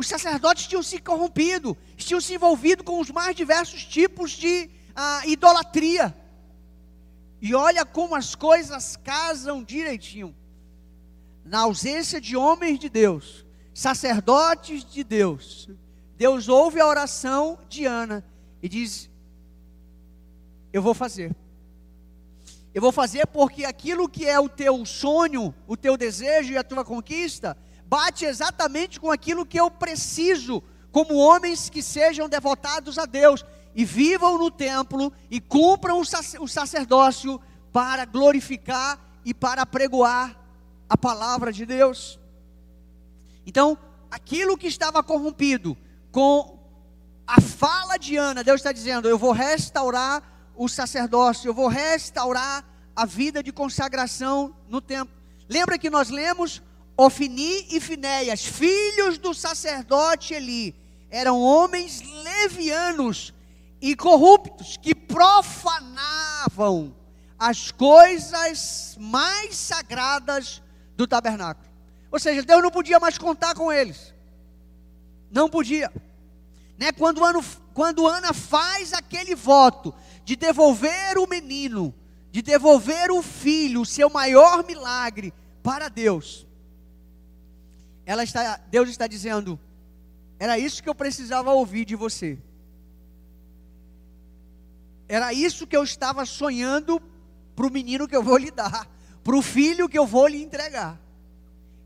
Os 0.00 0.08
sacerdotes 0.08 0.66
tinham 0.66 0.82
se 0.82 0.98
corrompido, 0.98 1.76
tinham 1.94 2.22
se 2.22 2.32
envolvido 2.32 2.82
com 2.82 3.00
os 3.00 3.10
mais 3.10 3.36
diversos 3.36 3.84
tipos 3.84 4.30
de 4.30 4.70
ah, 4.96 5.20
idolatria. 5.26 6.16
E 7.38 7.54
olha 7.54 7.84
como 7.84 8.14
as 8.14 8.34
coisas 8.34 8.96
casam 8.96 9.62
direitinho. 9.62 10.34
Na 11.44 11.60
ausência 11.60 12.18
de 12.18 12.34
homens 12.34 12.78
de 12.78 12.88
Deus, 12.88 13.44
sacerdotes 13.74 14.86
de 14.86 15.04
Deus, 15.04 15.68
Deus 16.16 16.48
ouve 16.48 16.80
a 16.80 16.86
oração 16.86 17.58
de 17.68 17.84
Ana 17.84 18.24
e 18.62 18.70
diz: 18.70 19.10
Eu 20.72 20.80
vou 20.80 20.94
fazer. 20.94 21.36
Eu 22.72 22.80
vou 22.80 22.90
fazer 22.90 23.26
porque 23.26 23.66
aquilo 23.66 24.08
que 24.08 24.24
é 24.24 24.40
o 24.40 24.48
teu 24.48 24.86
sonho, 24.86 25.54
o 25.66 25.76
teu 25.76 25.94
desejo 25.94 26.54
e 26.54 26.56
a 26.56 26.64
tua 26.64 26.86
conquista, 26.86 27.54
bate 27.90 28.24
exatamente 28.24 29.00
com 29.00 29.10
aquilo 29.10 29.44
que 29.44 29.58
eu 29.58 29.68
preciso, 29.68 30.62
como 30.92 31.16
homens 31.16 31.68
que 31.68 31.82
sejam 31.82 32.28
devotados 32.28 32.96
a 32.98 33.04
Deus 33.04 33.44
e 33.74 33.84
vivam 33.84 34.38
no 34.38 34.48
templo 34.48 35.12
e 35.28 35.40
cumpram 35.40 36.00
o 36.00 36.48
sacerdócio 36.48 37.40
para 37.72 38.04
glorificar 38.04 38.96
e 39.24 39.34
para 39.34 39.66
pregoar 39.66 40.38
a 40.88 40.96
palavra 40.96 41.52
de 41.52 41.66
Deus. 41.66 42.20
Então, 43.44 43.76
aquilo 44.08 44.56
que 44.56 44.68
estava 44.68 45.02
corrompido 45.02 45.76
com 46.12 46.60
a 47.26 47.40
fala 47.40 47.96
de 47.96 48.16
Ana, 48.16 48.44
Deus 48.44 48.60
está 48.60 48.70
dizendo: 48.70 49.08
Eu 49.08 49.18
vou 49.18 49.32
restaurar 49.32 50.22
o 50.54 50.68
sacerdócio, 50.68 51.48
eu 51.48 51.54
vou 51.54 51.66
restaurar 51.66 52.64
a 52.94 53.04
vida 53.04 53.42
de 53.42 53.50
consagração 53.50 54.54
no 54.68 54.80
templo. 54.80 55.12
Lembra 55.48 55.76
que 55.76 55.90
nós 55.90 56.08
lemos 56.08 56.62
Ofni 56.96 57.66
e 57.70 57.80
Finéias, 57.80 58.44
filhos 58.44 59.18
do 59.18 59.32
sacerdote 59.32 60.34
Eli, 60.34 60.74
eram 61.10 61.40
homens 61.40 62.02
levianos 62.02 63.32
e 63.80 63.96
corruptos 63.96 64.76
que 64.76 64.94
profanavam 64.94 66.94
as 67.38 67.70
coisas 67.70 68.96
mais 69.00 69.56
sagradas 69.56 70.62
do 70.96 71.06
tabernáculo. 71.06 71.68
Ou 72.12 72.18
seja, 72.18 72.42
Deus 72.42 72.62
não 72.62 72.70
podia 72.70 73.00
mais 73.00 73.16
contar 73.16 73.54
com 73.54 73.72
eles. 73.72 74.12
Não 75.30 75.48
podia. 75.48 75.90
Né? 76.76 76.92
Quando, 76.92 77.24
Ana, 77.24 77.42
quando 77.72 78.06
Ana 78.06 78.34
faz 78.34 78.92
aquele 78.92 79.34
voto 79.34 79.94
de 80.24 80.36
devolver 80.36 81.18
o 81.18 81.26
menino, 81.26 81.94
de 82.30 82.42
devolver 82.42 83.10
o 83.10 83.22
filho, 83.22 83.80
o 83.80 83.86
seu 83.86 84.10
maior 84.10 84.66
milagre 84.66 85.32
para 85.62 85.88
Deus, 85.88 86.46
ela 88.10 88.24
está, 88.24 88.56
Deus 88.68 88.88
está 88.88 89.06
dizendo: 89.06 89.56
era 90.36 90.58
isso 90.58 90.82
que 90.82 90.88
eu 90.88 90.94
precisava 90.96 91.52
ouvir 91.52 91.84
de 91.84 91.94
você. 91.94 92.36
Era 95.08 95.32
isso 95.32 95.64
que 95.64 95.76
eu 95.76 95.84
estava 95.84 96.26
sonhando 96.26 97.00
para 97.54 97.68
o 97.68 97.70
menino 97.70 98.08
que 98.08 98.16
eu 98.16 98.22
vou 98.22 98.36
lhe 98.36 98.50
dar, 98.50 98.90
para 99.22 99.36
o 99.36 99.40
filho 99.40 99.88
que 99.88 99.96
eu 99.96 100.08
vou 100.08 100.26
lhe 100.26 100.42
entregar. 100.42 101.00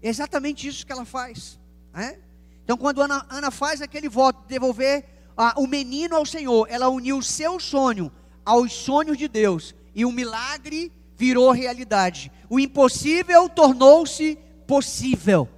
É 0.01 0.09
exatamente 0.09 0.67
isso 0.67 0.87
que 0.87 0.93
ela 0.93 1.05
faz. 1.05 1.61
Né? 1.93 2.19
Então, 2.65 2.79
quando 2.79 3.03
Ana, 3.03 3.27
Ana 3.29 3.51
faz 3.51 3.83
aquele 3.83 4.09
voto 4.09 4.41
de 4.45 4.49
devolver 4.49 5.05
ah, 5.37 5.53
o 5.59 5.67
menino 5.67 6.17
ao 6.17 6.25
Senhor, 6.25 6.67
ela 6.71 6.89
uniu 6.89 7.19
o 7.19 7.23
seu 7.23 7.61
sonho 7.61 8.11
aos 8.47 8.73
sonhos 8.73 9.19
de 9.19 9.29
Deus, 9.29 9.75
e 9.95 10.07
o 10.07 10.13
milagre 10.13 10.91
virou 11.19 11.51
realidade. 11.51 12.33
O 12.49 12.59
impossível 12.59 13.47
tornou-se 13.47 14.39
possível. 14.67 15.51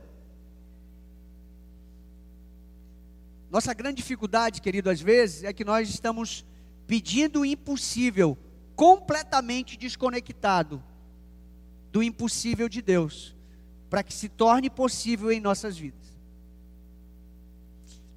Nossa 3.51 3.73
grande 3.73 3.97
dificuldade, 3.99 4.61
querido, 4.61 4.91
às 4.91 5.01
vezes, 5.01 5.45
é 5.45 5.53
que 5.53 5.65
nós 5.65 5.89
estamos 5.89 6.45
pedindo 6.87 7.41
o 7.41 7.47
impossível, 7.47 8.37
completamente 8.75 9.77
desconectado 9.77 10.83
do 11.91 12.03
impossível 12.03 12.69
de 12.69 12.83
Deus, 12.83 13.35
para 13.89 14.03
que 14.03 14.13
se 14.13 14.29
torne 14.29 14.69
possível 14.69 15.31
em 15.33 15.41
nossas 15.41 15.79
vidas. 15.79 16.07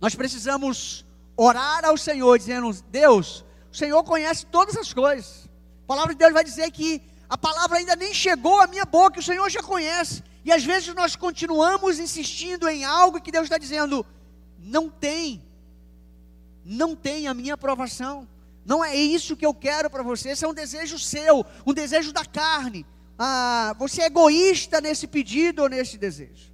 Nós 0.02 0.16
precisamos 0.16 1.06
orar 1.36 1.86
ao 1.86 1.98
Senhor, 1.98 2.38
dizendo: 2.38 2.72
Deus, 2.90 3.46
o 3.72 3.76
Senhor 3.76 4.04
conhece 4.04 4.46
todas 4.46 4.76
as 4.76 4.94
coisas. 4.94 5.48
A 5.84 5.88
palavra 5.88 6.14
de 6.14 6.20
Deus 6.20 6.34
vai 6.34 6.44
dizer 6.44 6.70
que 6.72 7.02
a 7.30 7.38
palavra 7.38 7.78
ainda 7.78 7.96
nem 7.96 8.14
chegou 8.14 8.60
à 8.60 8.68
minha 8.68 8.86
boca, 8.86 9.20
o 9.20 9.24
Senhor 9.24 9.50
já 9.50 9.62
conhece. 9.62 10.24
E 10.44 10.52
às 10.52 10.64
vezes 10.64 10.94
nós 10.96 11.16
continuamos 11.16 12.00
insistindo 12.00 12.68
em 12.68 12.84
algo 12.84 13.22
que 13.22 13.32
Deus 13.32 13.44
está 13.44 13.58
dizendo: 13.58 14.06
não 14.62 14.90
tem, 14.90 15.42
não 16.64 16.96
tem 16.96 17.28
a 17.28 17.34
minha 17.34 17.54
aprovação. 17.54 18.28
Não 18.66 18.84
é 18.84 18.96
isso 18.96 19.36
que 19.36 19.46
eu 19.46 19.54
quero 19.54 19.90
para 19.90 20.04
você. 20.04 20.30
Esse 20.30 20.46
é 20.46 20.48
um 20.48 20.54
desejo 20.54 21.00
seu, 21.00 21.46
um 21.66 21.74
desejo 21.74 22.14
da 22.14 22.26
carne. 22.26 22.86
Ah, 23.18 23.76
você 23.80 24.04
é 24.04 24.06
egoísta 24.06 24.80
nesse 24.80 25.08
pedido 25.08 25.64
ou 25.64 25.70
nesse 25.70 25.98
desejo. 25.98 26.54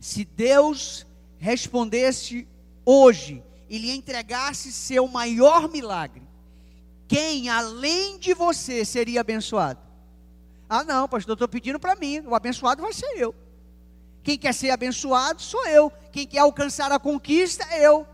Se 0.00 0.24
Deus 0.24 1.06
respondesse 1.38 2.48
hoje 2.84 3.42
e 3.68 3.78
lhe 3.78 3.92
entregasse 3.92 4.72
seu 4.72 5.06
maior 5.06 5.68
milagre, 5.70 6.22
quem 7.06 7.48
além 7.48 8.18
de 8.18 8.34
você 8.34 8.84
seria 8.84 9.20
abençoado? 9.20 9.80
Ah, 10.68 10.84
não, 10.84 11.08
pastor, 11.08 11.34
estou 11.34 11.48
pedindo 11.48 11.78
para 11.78 11.96
mim, 11.96 12.20
o 12.26 12.34
abençoado 12.34 12.82
vai 12.82 12.92
ser 12.92 13.10
eu. 13.16 13.34
Quem 14.22 14.38
quer 14.38 14.52
ser 14.52 14.70
abençoado 14.70 15.40
sou 15.40 15.66
eu. 15.66 15.90
Quem 16.12 16.26
quer 16.26 16.40
alcançar 16.40 16.92
a 16.92 16.98
conquista, 16.98 17.64
é 17.70 17.86
eu. 17.86 18.06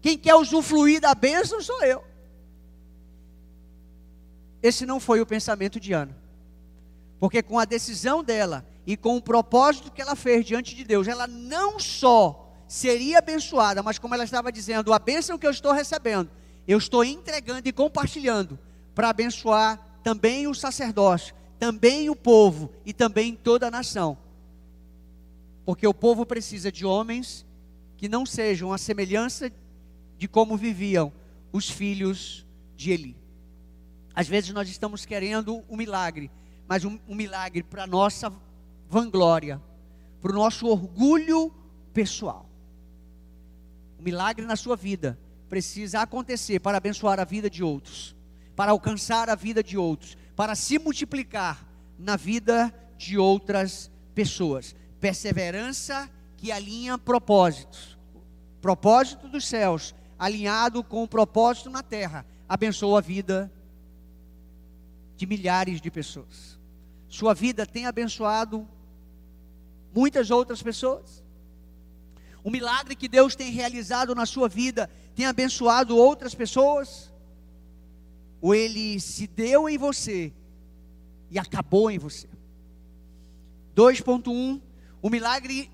Quem 0.00 0.16
quer 0.16 0.34
usufruir 0.34 1.00
da 1.00 1.14
bênção 1.14 1.60
sou 1.60 1.82
eu. 1.82 2.04
Esse 4.62 4.84
não 4.84 5.00
foi 5.00 5.20
o 5.20 5.26
pensamento 5.26 5.80
de 5.80 5.92
Ana. 5.92 6.16
Porque 7.18 7.42
com 7.42 7.58
a 7.58 7.64
decisão 7.64 8.22
dela 8.22 8.66
e 8.86 8.96
com 8.96 9.16
o 9.16 9.22
propósito 9.22 9.90
que 9.90 10.02
ela 10.02 10.14
fez 10.14 10.44
diante 10.44 10.74
de 10.74 10.84
Deus, 10.84 11.08
ela 11.08 11.26
não 11.26 11.80
só 11.80 12.52
seria 12.68 13.18
abençoada, 13.18 13.82
mas 13.82 13.98
como 13.98 14.14
ela 14.14 14.24
estava 14.24 14.52
dizendo, 14.52 14.92
a 14.92 14.98
bênção 14.98 15.38
que 15.38 15.46
eu 15.46 15.50
estou 15.50 15.72
recebendo, 15.72 16.30
eu 16.66 16.78
estou 16.78 17.04
entregando 17.04 17.68
e 17.68 17.72
compartilhando 17.72 18.58
para 18.94 19.08
abençoar 19.08 19.78
também 20.02 20.46
o 20.46 20.54
sacerdócio, 20.54 21.34
também 21.58 22.10
o 22.10 22.16
povo 22.16 22.70
e 22.84 22.92
também 22.92 23.34
toda 23.34 23.68
a 23.68 23.70
nação. 23.70 24.18
Porque 25.66 25.86
o 25.86 25.92
povo 25.92 26.24
precisa 26.24 26.70
de 26.70 26.86
homens 26.86 27.44
que 27.96 28.08
não 28.08 28.24
sejam 28.24 28.72
a 28.72 28.78
semelhança 28.78 29.50
de 30.16 30.28
como 30.28 30.56
viviam 30.56 31.12
os 31.52 31.68
filhos 31.68 32.46
de 32.76 32.92
Eli. 32.92 33.16
Às 34.14 34.28
vezes 34.28 34.52
nós 34.52 34.68
estamos 34.68 35.04
querendo 35.04 35.64
um 35.68 35.76
milagre, 35.76 36.30
mas 36.68 36.84
um, 36.84 37.00
um 37.08 37.16
milagre 37.16 37.64
para 37.64 37.84
nossa 37.84 38.32
vanglória, 38.88 39.60
para 40.22 40.30
o 40.30 40.34
nosso 40.34 40.68
orgulho 40.68 41.52
pessoal. 41.92 42.48
O 43.98 44.02
milagre 44.04 44.46
na 44.46 44.54
sua 44.54 44.76
vida 44.76 45.18
precisa 45.48 46.00
acontecer 46.00 46.60
para 46.60 46.78
abençoar 46.78 47.18
a 47.18 47.24
vida 47.24 47.50
de 47.50 47.64
outros, 47.64 48.14
para 48.54 48.70
alcançar 48.70 49.28
a 49.28 49.34
vida 49.34 49.64
de 49.64 49.76
outros, 49.76 50.16
para 50.36 50.54
se 50.54 50.78
multiplicar 50.78 51.66
na 51.98 52.14
vida 52.14 52.72
de 52.96 53.18
outras 53.18 53.90
pessoas. 54.14 54.76
Perseverança 55.00 56.10
que 56.36 56.52
alinha 56.52 56.98
propósitos. 56.98 57.98
Propósito 58.60 59.28
dos 59.28 59.46
céus, 59.46 59.94
alinhado 60.18 60.82
com 60.82 61.02
o 61.02 61.08
propósito 61.08 61.70
na 61.70 61.82
terra, 61.82 62.26
abençoa 62.48 62.98
a 62.98 63.02
vida 63.02 63.52
de 65.16 65.26
milhares 65.26 65.80
de 65.80 65.90
pessoas. 65.90 66.58
Sua 67.08 67.34
vida 67.34 67.64
tem 67.64 67.86
abençoado 67.86 68.66
muitas 69.94 70.30
outras 70.30 70.62
pessoas. 70.62 71.24
O 72.44 72.50
milagre 72.50 72.94
que 72.94 73.08
Deus 73.08 73.34
tem 73.34 73.50
realizado 73.50 74.14
na 74.14 74.26
sua 74.26 74.48
vida 74.48 74.90
tem 75.14 75.26
abençoado 75.26 75.96
outras 75.96 76.34
pessoas? 76.34 77.12
Ou 78.40 78.54
ele 78.54 79.00
se 79.00 79.26
deu 79.26 79.68
em 79.68 79.78
você 79.78 80.32
e 81.30 81.38
acabou 81.38 81.90
em 81.90 81.98
você? 81.98 82.28
2.1 83.74 84.60
O 85.06 85.08
milagre 85.08 85.70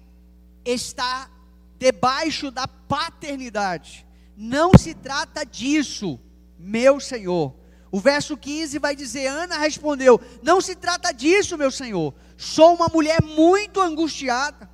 está 0.63 1.31
debaixo 1.79 2.51
da 2.51 2.69
paternidade. 2.69 4.07
Não 4.37 4.73
se 4.77 4.93
trata 4.93 5.43
disso, 5.43 6.21
meu 6.59 7.01
Senhor. 7.01 7.55
O 7.91 7.99
verso 7.99 8.37
15 8.37 8.79
vai 8.79 8.95
dizer: 8.95 9.29
Ana 9.29 9.57
respondeu: 9.57 10.21
Não 10.43 10.61
se 10.61 10.75
trata 10.75 11.13
disso, 11.13 11.57
meu 11.57 11.71
Senhor. 11.71 12.13
Sou 12.37 12.75
uma 12.75 12.89
mulher 12.89 13.23
muito 13.23 13.81
angustiada. 13.81 14.69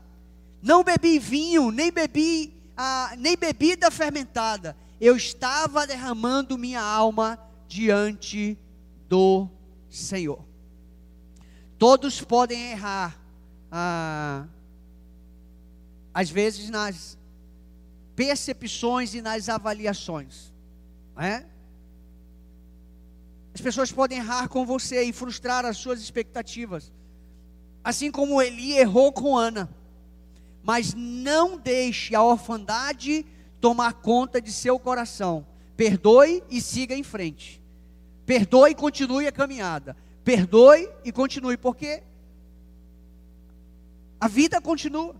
Não 0.60 0.82
bebi 0.82 1.20
vinho, 1.20 1.70
nem 1.70 1.92
bebi, 1.92 2.52
ah, 2.76 3.14
nem 3.16 3.36
bebida 3.36 3.92
fermentada. 3.92 4.76
Eu 5.00 5.16
estava 5.16 5.86
derramando 5.86 6.58
minha 6.58 6.82
alma 6.82 7.38
diante 7.68 8.58
do 9.08 9.48
Senhor. 9.88 10.44
Todos 11.78 12.20
podem 12.20 12.72
errar, 12.72 13.16
ah, 13.70 14.46
às 16.12 16.30
vezes 16.30 16.70
nas 16.70 17.18
percepções 18.16 19.14
e 19.14 19.22
nas 19.22 19.48
avaliações, 19.48 20.52
é? 21.16 21.44
As 23.54 23.60
pessoas 23.60 23.90
podem 23.90 24.18
errar 24.18 24.48
com 24.48 24.64
você 24.64 25.02
e 25.02 25.12
frustrar 25.12 25.64
as 25.64 25.76
suas 25.76 26.00
expectativas. 26.00 26.92
Assim 27.82 28.08
como 28.08 28.40
Eli 28.40 28.78
errou 28.78 29.12
com 29.12 29.36
Ana. 29.36 29.68
Mas 30.62 30.94
não 30.94 31.58
deixe 31.58 32.14
a 32.14 32.22
orfandade 32.22 33.26
tomar 33.60 33.94
conta 33.94 34.40
de 34.40 34.52
seu 34.52 34.78
coração. 34.78 35.44
Perdoe 35.76 36.42
e 36.48 36.60
siga 36.60 36.94
em 36.94 37.02
frente. 37.02 37.60
Perdoe 38.24 38.70
e 38.70 38.74
continue 38.76 39.26
a 39.26 39.32
caminhada. 39.32 39.96
Perdoe 40.22 40.88
e 41.04 41.10
continue, 41.10 41.56
porque 41.56 42.02
a 44.20 44.28
vida 44.28 44.60
continua. 44.60 45.14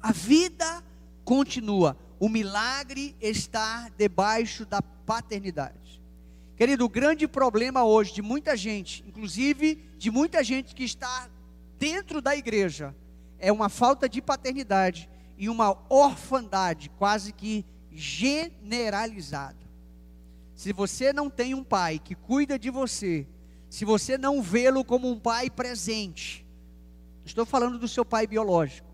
A 0.00 0.12
vida 0.12 0.82
continua. 1.24 1.96
O 2.18 2.28
milagre 2.28 3.14
está 3.20 3.90
debaixo 3.96 4.64
da 4.64 4.80
paternidade. 4.80 6.02
Querido, 6.56 6.86
o 6.86 6.88
grande 6.88 7.28
problema 7.28 7.84
hoje 7.84 8.14
de 8.14 8.22
muita 8.22 8.56
gente, 8.56 9.04
inclusive 9.06 9.78
de 9.98 10.10
muita 10.10 10.42
gente 10.42 10.74
que 10.74 10.84
está 10.84 11.28
dentro 11.78 12.22
da 12.22 12.34
igreja, 12.34 12.94
é 13.38 13.52
uma 13.52 13.68
falta 13.68 14.08
de 14.08 14.22
paternidade 14.22 15.10
e 15.36 15.50
uma 15.50 15.76
orfandade 15.90 16.90
quase 16.96 17.32
que 17.32 17.64
generalizada. 17.92 19.66
Se 20.54 20.72
você 20.72 21.12
não 21.12 21.28
tem 21.28 21.52
um 21.52 21.62
pai 21.62 21.98
que 21.98 22.14
cuida 22.14 22.58
de 22.58 22.70
você, 22.70 23.26
se 23.68 23.84
você 23.84 24.16
não 24.16 24.40
vê-lo 24.40 24.82
como 24.82 25.10
um 25.10 25.18
pai 25.18 25.50
presente, 25.50 26.45
estou 27.26 27.44
falando 27.44 27.78
do 27.78 27.88
seu 27.88 28.04
pai 28.04 28.26
biológico, 28.26 28.88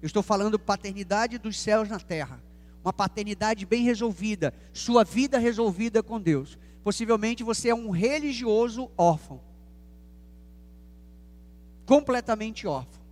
eu 0.00 0.06
estou 0.06 0.22
falando 0.22 0.58
paternidade 0.58 1.38
dos 1.38 1.58
céus 1.58 1.88
na 1.88 1.98
terra, 1.98 2.42
uma 2.84 2.92
paternidade 2.92 3.64
bem 3.66 3.82
resolvida, 3.82 4.52
sua 4.72 5.04
vida 5.04 5.38
resolvida 5.38 6.02
com 6.02 6.20
Deus 6.20 6.58
possivelmente 6.82 7.44
você 7.44 7.68
é 7.68 7.74
um 7.74 7.90
religioso 7.90 8.90
órfão. 8.96 9.40
Completamente 11.86 12.66
órfão. 12.66 13.02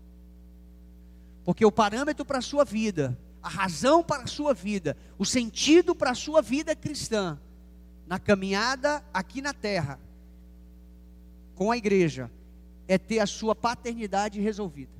Porque 1.44 1.64
o 1.64 1.72
parâmetro 1.72 2.24
para 2.24 2.38
a 2.38 2.42
sua 2.42 2.64
vida, 2.64 3.18
a 3.42 3.48
razão 3.48 4.02
para 4.02 4.24
a 4.24 4.26
sua 4.26 4.52
vida, 4.52 4.96
o 5.18 5.24
sentido 5.24 5.94
para 5.94 6.10
a 6.10 6.14
sua 6.14 6.42
vida 6.42 6.74
cristã, 6.74 7.38
na 8.06 8.18
caminhada 8.18 9.04
aqui 9.12 9.40
na 9.40 9.54
terra, 9.54 9.98
com 11.54 11.70
a 11.70 11.76
igreja, 11.76 12.30
é 12.92 12.98
ter 12.98 13.20
a 13.20 13.26
sua 13.26 13.54
paternidade 13.54 14.40
resolvida. 14.40 14.92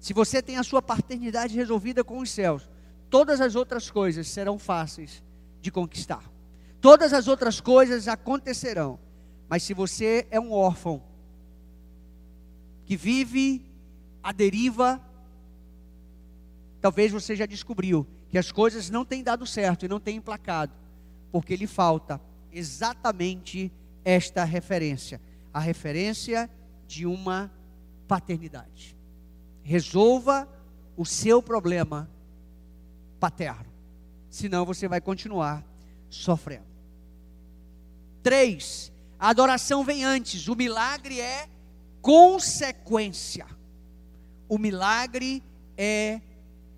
Se 0.00 0.12
você 0.12 0.40
tem 0.40 0.56
a 0.56 0.62
sua 0.62 0.80
paternidade 0.80 1.54
resolvida 1.54 2.02
com 2.02 2.18
os 2.18 2.30
céus, 2.30 2.68
todas 3.10 3.40
as 3.40 3.54
outras 3.54 3.90
coisas 3.90 4.26
serão 4.28 4.58
fáceis 4.58 5.22
de 5.60 5.70
conquistar 5.70 6.32
todas 6.82 7.12
as 7.12 7.28
outras 7.28 7.60
coisas 7.60 8.08
acontecerão. 8.08 8.98
Mas 9.48 9.62
se 9.62 9.72
você 9.72 10.26
é 10.30 10.40
um 10.40 10.52
órfão, 10.52 11.00
que 12.84 12.96
vive 12.96 13.64
à 14.20 14.32
deriva, 14.32 15.00
talvez 16.80 17.12
você 17.12 17.36
já 17.36 17.46
descobriu 17.46 18.04
que 18.28 18.36
as 18.36 18.50
coisas 18.50 18.90
não 18.90 19.04
têm 19.04 19.22
dado 19.22 19.46
certo 19.46 19.84
e 19.84 19.88
não 19.88 20.00
têm 20.00 20.16
emplacado, 20.16 20.74
porque 21.30 21.54
lhe 21.54 21.68
falta 21.68 22.20
exatamente 22.50 23.72
esta 24.04 24.42
referência 24.42 25.20
a 25.54 25.60
referência 25.60 26.48
de 26.92 27.06
uma 27.06 27.50
paternidade. 28.06 28.94
Resolva 29.62 30.46
o 30.94 31.06
seu 31.06 31.42
problema 31.42 32.10
paterno, 33.18 33.72
senão 34.28 34.66
você 34.66 34.86
vai 34.86 35.00
continuar 35.00 35.64
sofrendo. 36.10 36.66
Três, 38.22 38.92
a 39.18 39.30
adoração 39.30 39.82
vem 39.82 40.04
antes, 40.04 40.48
o 40.48 40.54
milagre 40.54 41.18
é 41.18 41.48
consequência. 42.02 43.46
O 44.46 44.58
milagre 44.58 45.42
é 45.78 46.20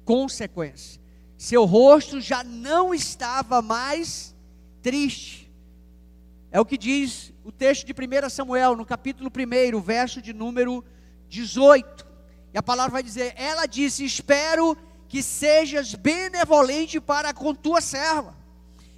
consequência. 0.04 1.02
Seu 1.36 1.64
rosto 1.64 2.20
já 2.20 2.44
não 2.44 2.94
estava 2.94 3.60
mais 3.60 4.32
triste. 4.80 5.50
É 6.52 6.60
o 6.60 6.64
que 6.64 6.78
diz 6.78 7.33
o 7.44 7.52
texto 7.52 7.84
de 7.86 7.92
1 7.92 8.30
Samuel, 8.30 8.74
no 8.74 8.86
capítulo 8.86 9.30
1, 9.30 9.80
verso 9.80 10.22
de 10.22 10.32
número 10.32 10.82
18. 11.28 12.06
E 12.54 12.58
a 12.58 12.62
palavra 12.62 12.92
vai 12.92 13.02
dizer: 13.02 13.34
Ela 13.36 13.66
disse: 13.66 14.02
Espero 14.02 14.76
que 15.06 15.22
sejas 15.22 15.94
benevolente 15.94 16.98
para 16.98 17.34
com 17.34 17.54
tua 17.54 17.82
serva. 17.82 18.34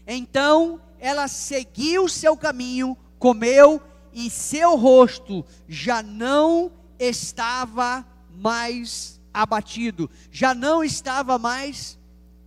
Então 0.07 0.81
ela 1.01 1.27
seguiu 1.27 2.09
seu 2.09 2.37
caminho, 2.37 2.97
comeu 3.19 3.83
e 4.13 4.31
seu 4.31 4.77
rosto 4.77 5.45
já 5.69 6.03
não 6.03 6.71
estava 6.99 8.07
mais 8.31 9.21
abatido, 9.35 10.09
já 10.31 10.55
não 10.55 10.85
estava 10.85 11.37
mais 11.37 11.99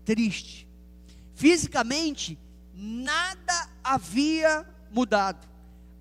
triste. 0.05 0.67
Fisicamente, 1.35 2.39
nada 2.73 3.69
havia 3.83 4.65
mudado. 4.89 5.48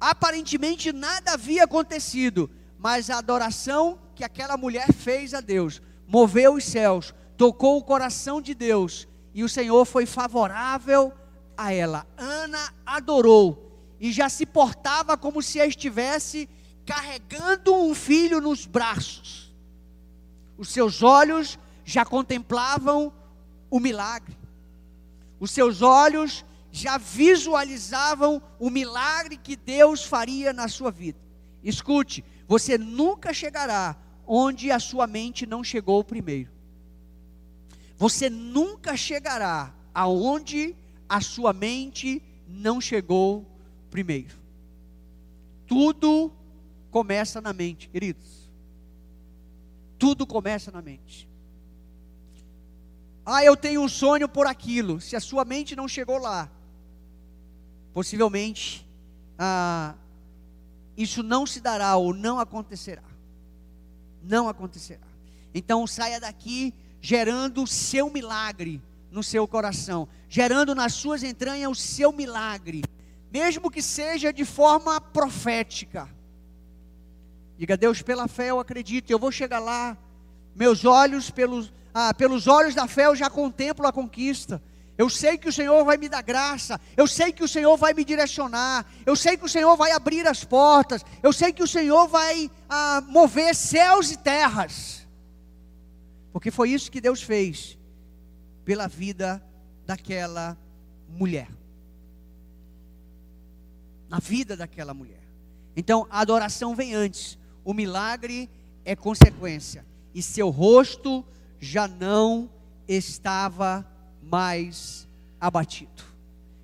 Aparentemente 0.00 0.92
nada 0.92 1.32
havia 1.32 1.64
acontecido, 1.64 2.50
mas 2.78 3.10
a 3.10 3.18
adoração 3.18 3.98
que 4.14 4.24
aquela 4.24 4.56
mulher 4.56 4.92
fez 4.92 5.34
a 5.34 5.40
Deus 5.40 5.82
moveu 6.06 6.54
os 6.54 6.64
céus, 6.64 7.14
tocou 7.36 7.76
o 7.76 7.82
coração 7.82 8.40
de 8.40 8.54
Deus, 8.54 9.06
e 9.34 9.44
o 9.44 9.48
Senhor 9.48 9.84
foi 9.84 10.06
favorável 10.06 11.12
a 11.56 11.72
ela. 11.72 12.06
Ana 12.16 12.72
adorou 12.86 13.68
e 14.00 14.10
já 14.10 14.28
se 14.28 14.46
portava 14.46 15.16
como 15.16 15.42
se 15.42 15.58
estivesse 15.58 16.48
carregando 16.86 17.74
um 17.74 17.94
filho 17.94 18.40
nos 18.40 18.64
braços. 18.64 19.54
Os 20.56 20.70
seus 20.70 21.02
olhos 21.02 21.58
já 21.84 22.04
contemplavam 22.04 23.12
o 23.70 23.78
milagre. 23.78 24.36
Os 25.38 25.50
seus 25.50 25.82
olhos 25.82 26.44
já 26.70 26.98
visualizavam 26.98 28.42
o 28.58 28.70
milagre 28.70 29.36
que 29.36 29.56
Deus 29.56 30.04
faria 30.04 30.52
na 30.52 30.68
sua 30.68 30.90
vida. 30.90 31.18
Escute, 31.62 32.24
você 32.46 32.78
nunca 32.78 33.32
chegará 33.32 33.96
onde 34.26 34.70
a 34.70 34.78
sua 34.78 35.06
mente 35.06 35.46
não 35.46 35.64
chegou 35.64 36.04
primeiro. 36.04 36.50
Você 37.96 38.30
nunca 38.30 38.96
chegará 38.96 39.74
aonde 39.92 40.76
a 41.08 41.20
sua 41.20 41.52
mente 41.52 42.22
não 42.46 42.80
chegou 42.80 43.44
primeiro. 43.90 44.36
Tudo 45.66 46.32
começa 46.90 47.40
na 47.40 47.52
mente, 47.52 47.88
queridos. 47.88 48.48
Tudo 49.98 50.26
começa 50.26 50.70
na 50.70 50.80
mente. 50.80 51.28
Ah, 53.26 53.44
eu 53.44 53.56
tenho 53.56 53.82
um 53.82 53.88
sonho 53.88 54.28
por 54.28 54.46
aquilo. 54.46 55.00
Se 55.00 55.16
a 55.16 55.20
sua 55.20 55.44
mente 55.44 55.74
não 55.74 55.88
chegou 55.88 56.18
lá, 56.18 56.50
possivelmente 57.98 58.86
ah, 59.36 59.92
isso 60.96 61.20
não 61.20 61.44
se 61.44 61.60
dará 61.60 61.96
ou 61.96 62.14
não 62.14 62.38
acontecerá. 62.38 63.02
Não 64.22 64.48
acontecerá. 64.48 65.08
Então 65.52 65.84
saia 65.84 66.20
daqui 66.20 66.72
gerando 67.00 67.60
o 67.60 67.66
seu 67.66 68.08
milagre 68.08 68.80
no 69.10 69.20
seu 69.20 69.48
coração, 69.48 70.06
gerando 70.28 70.76
nas 70.76 70.92
suas 70.92 71.24
entranhas 71.24 71.72
o 71.72 71.74
seu 71.74 72.12
milagre, 72.12 72.84
mesmo 73.32 73.68
que 73.68 73.82
seja 73.82 74.32
de 74.32 74.44
forma 74.44 75.00
profética. 75.00 76.08
Diga, 77.58 77.76
Deus, 77.76 78.00
pela 78.00 78.28
fé 78.28 78.50
eu 78.50 78.60
acredito, 78.60 79.10
eu 79.10 79.18
vou 79.18 79.32
chegar 79.32 79.58
lá. 79.58 79.98
Meus 80.54 80.84
olhos, 80.84 81.32
pelos, 81.32 81.72
ah, 81.92 82.14
pelos 82.14 82.46
olhos 82.46 82.76
da 82.76 82.86
fé, 82.86 83.06
eu 83.06 83.16
já 83.16 83.28
contemplo 83.28 83.88
a 83.88 83.92
conquista. 83.92 84.62
Eu 84.98 85.08
sei 85.08 85.38
que 85.38 85.48
o 85.48 85.52
Senhor 85.52 85.84
vai 85.84 85.96
me 85.96 86.08
dar 86.08 86.22
graça, 86.22 86.80
eu 86.96 87.06
sei 87.06 87.32
que 87.32 87.44
o 87.44 87.46
Senhor 87.46 87.76
vai 87.76 87.94
me 87.94 88.04
direcionar, 88.04 88.84
eu 89.06 89.14
sei 89.14 89.36
que 89.36 89.44
o 89.44 89.48
Senhor 89.48 89.76
vai 89.76 89.92
abrir 89.92 90.26
as 90.26 90.42
portas, 90.42 91.04
eu 91.22 91.32
sei 91.32 91.52
que 91.52 91.62
o 91.62 91.68
Senhor 91.68 92.08
vai 92.08 92.50
ah, 92.68 93.00
mover 93.06 93.54
céus 93.54 94.10
e 94.10 94.16
terras, 94.16 95.06
porque 96.32 96.50
foi 96.50 96.70
isso 96.70 96.90
que 96.90 97.00
Deus 97.00 97.22
fez 97.22 97.78
pela 98.64 98.88
vida 98.88 99.40
daquela 99.86 100.58
mulher, 101.08 101.48
na 104.08 104.18
vida 104.18 104.56
daquela 104.56 104.92
mulher. 104.92 105.22
Então 105.76 106.08
a 106.10 106.18
adoração 106.18 106.74
vem 106.74 106.92
antes, 106.92 107.38
o 107.64 107.72
milagre 107.72 108.50
é 108.84 108.96
consequência, 108.96 109.86
e 110.12 110.20
seu 110.20 110.50
rosto 110.50 111.24
já 111.60 111.86
não 111.86 112.50
estava 112.88 113.86
mais 114.30 115.08
abatido. 115.40 116.04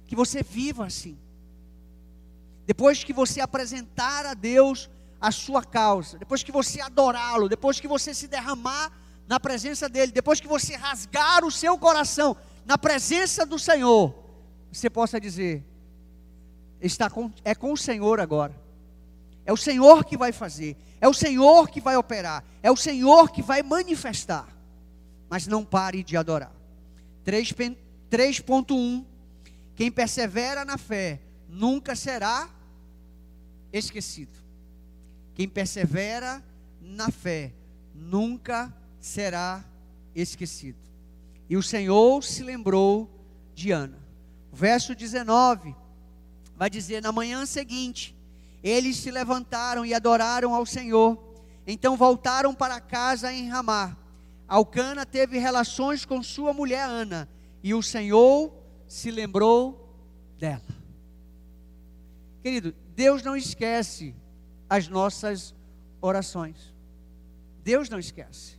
Que 0.06 0.14
você 0.14 0.42
viva 0.42 0.86
assim. 0.86 1.18
Depois 2.66 3.04
que 3.04 3.12
você 3.12 3.40
apresentar 3.40 4.24
a 4.26 4.34
Deus 4.34 4.88
a 5.20 5.30
sua 5.30 5.62
causa, 5.64 6.18
depois 6.18 6.42
que 6.42 6.52
você 6.52 6.80
adorá-lo, 6.80 7.48
depois 7.48 7.80
que 7.80 7.88
você 7.88 8.14
se 8.14 8.28
derramar 8.28 8.92
na 9.26 9.40
presença 9.40 9.88
dele, 9.88 10.12
depois 10.12 10.40
que 10.40 10.48
você 10.48 10.76
rasgar 10.76 11.44
o 11.44 11.50
seu 11.50 11.78
coração 11.78 12.36
na 12.64 12.76
presença 12.76 13.46
do 13.46 13.58
Senhor, 13.58 14.14
você 14.70 14.90
possa 14.90 15.20
dizer: 15.20 15.64
está 16.80 17.08
com, 17.08 17.30
é 17.44 17.54
com 17.54 17.72
o 17.72 17.76
Senhor 17.76 18.20
agora. 18.20 18.54
É 19.46 19.52
o 19.52 19.56
Senhor 19.56 20.04
que 20.04 20.16
vai 20.16 20.32
fazer, 20.32 20.76
é 21.00 21.08
o 21.08 21.12
Senhor 21.12 21.68
que 21.68 21.80
vai 21.80 21.96
operar, 21.96 22.42
é 22.62 22.70
o 22.70 22.76
Senhor 22.76 23.30
que 23.30 23.42
vai 23.42 23.62
manifestar. 23.62 24.48
Mas 25.28 25.46
não 25.46 25.64
pare 25.64 26.02
de 26.02 26.16
adorar. 26.16 26.53
3.1 27.24 29.04
Quem 29.74 29.90
persevera 29.90 30.64
na 30.64 30.78
fé 30.78 31.20
nunca 31.48 31.96
será 31.96 32.48
esquecido. 33.72 34.38
Quem 35.34 35.48
persevera 35.48 36.44
na 36.80 37.10
fé 37.10 37.52
nunca 37.94 38.72
será 39.00 39.64
esquecido. 40.14 40.78
E 41.48 41.56
o 41.56 41.62
Senhor 41.62 42.22
se 42.22 42.42
lembrou 42.42 43.10
de 43.54 43.70
Ana. 43.70 43.98
Verso 44.52 44.94
19 44.94 45.74
vai 46.56 46.70
dizer: 46.70 47.02
Na 47.02 47.12
manhã 47.12 47.44
seguinte, 47.46 48.16
eles 48.62 48.96
se 48.96 49.10
levantaram 49.10 49.84
e 49.84 49.92
adoraram 49.92 50.54
ao 50.54 50.64
Senhor. 50.64 51.18
Então 51.66 51.96
voltaram 51.96 52.54
para 52.54 52.80
casa 52.80 53.32
em 53.32 53.48
Ramá. 53.48 53.96
Alcana 54.54 55.04
teve 55.04 55.36
relações 55.36 56.04
com 56.04 56.22
sua 56.22 56.52
mulher 56.52 56.84
Ana, 56.88 57.28
e 57.60 57.74
o 57.74 57.82
Senhor 57.82 58.54
se 58.86 59.10
lembrou 59.10 59.92
dela. 60.38 60.62
Querido, 62.40 62.72
Deus 62.94 63.20
não 63.24 63.36
esquece 63.36 64.14
as 64.70 64.86
nossas 64.86 65.52
orações. 66.00 66.72
Deus 67.64 67.88
não 67.88 67.98
esquece. 67.98 68.56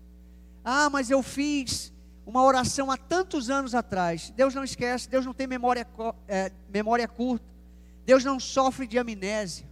Ah, 0.65 0.89
mas 0.89 1.09
eu 1.09 1.23
fiz 1.23 1.93
uma 2.25 2.43
oração 2.43 2.91
há 2.91 2.97
tantos 2.97 3.49
anos 3.49 3.73
atrás. 3.73 4.29
Deus 4.31 4.53
não 4.53 4.65
esquece, 4.65 5.09
Deus 5.09 5.25
não 5.25 5.33
tem 5.33 5.47
memória, 5.47 5.87
é, 6.27 6.51
memória 6.67 7.07
curta. 7.07 7.45
Deus 8.05 8.21
não 8.21 8.37
sofre 8.37 8.85
de 8.85 8.97
amnésia. 8.97 9.65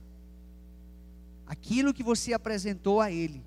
Aquilo 1.46 1.94
que 1.94 2.02
você 2.02 2.32
apresentou 2.32 3.02
a 3.02 3.12
Ele, 3.12 3.44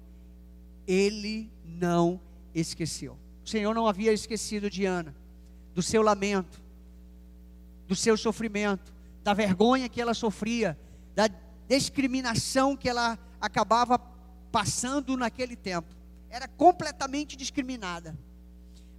Ele 0.87 1.51
não 1.65 2.21
esqueceu. 2.61 3.19
O 3.45 3.49
Senhor 3.49 3.75
não 3.75 3.87
havia 3.87 4.13
esquecido 4.13 4.71
de 4.71 4.85
Ana, 4.85 5.15
do 5.75 5.83
seu 5.83 6.03
lamento, 6.03 6.61
do 7.87 7.95
seu 7.95 8.17
sofrimento, 8.17 8.93
da 9.23 9.33
vergonha 9.35 9.89
que 9.89 10.01
ela 10.01 10.15
sofria, 10.15 10.79
da 11.15 11.29
discriminação 11.69 12.77
que 12.77 12.89
ela 12.89 13.19
acabava 13.41 13.99
passando 14.51 15.17
naquele 15.17 15.55
tempo. 15.55 15.95
Era 16.31 16.49
completamente 16.49 17.37
discriminada. 17.37 18.17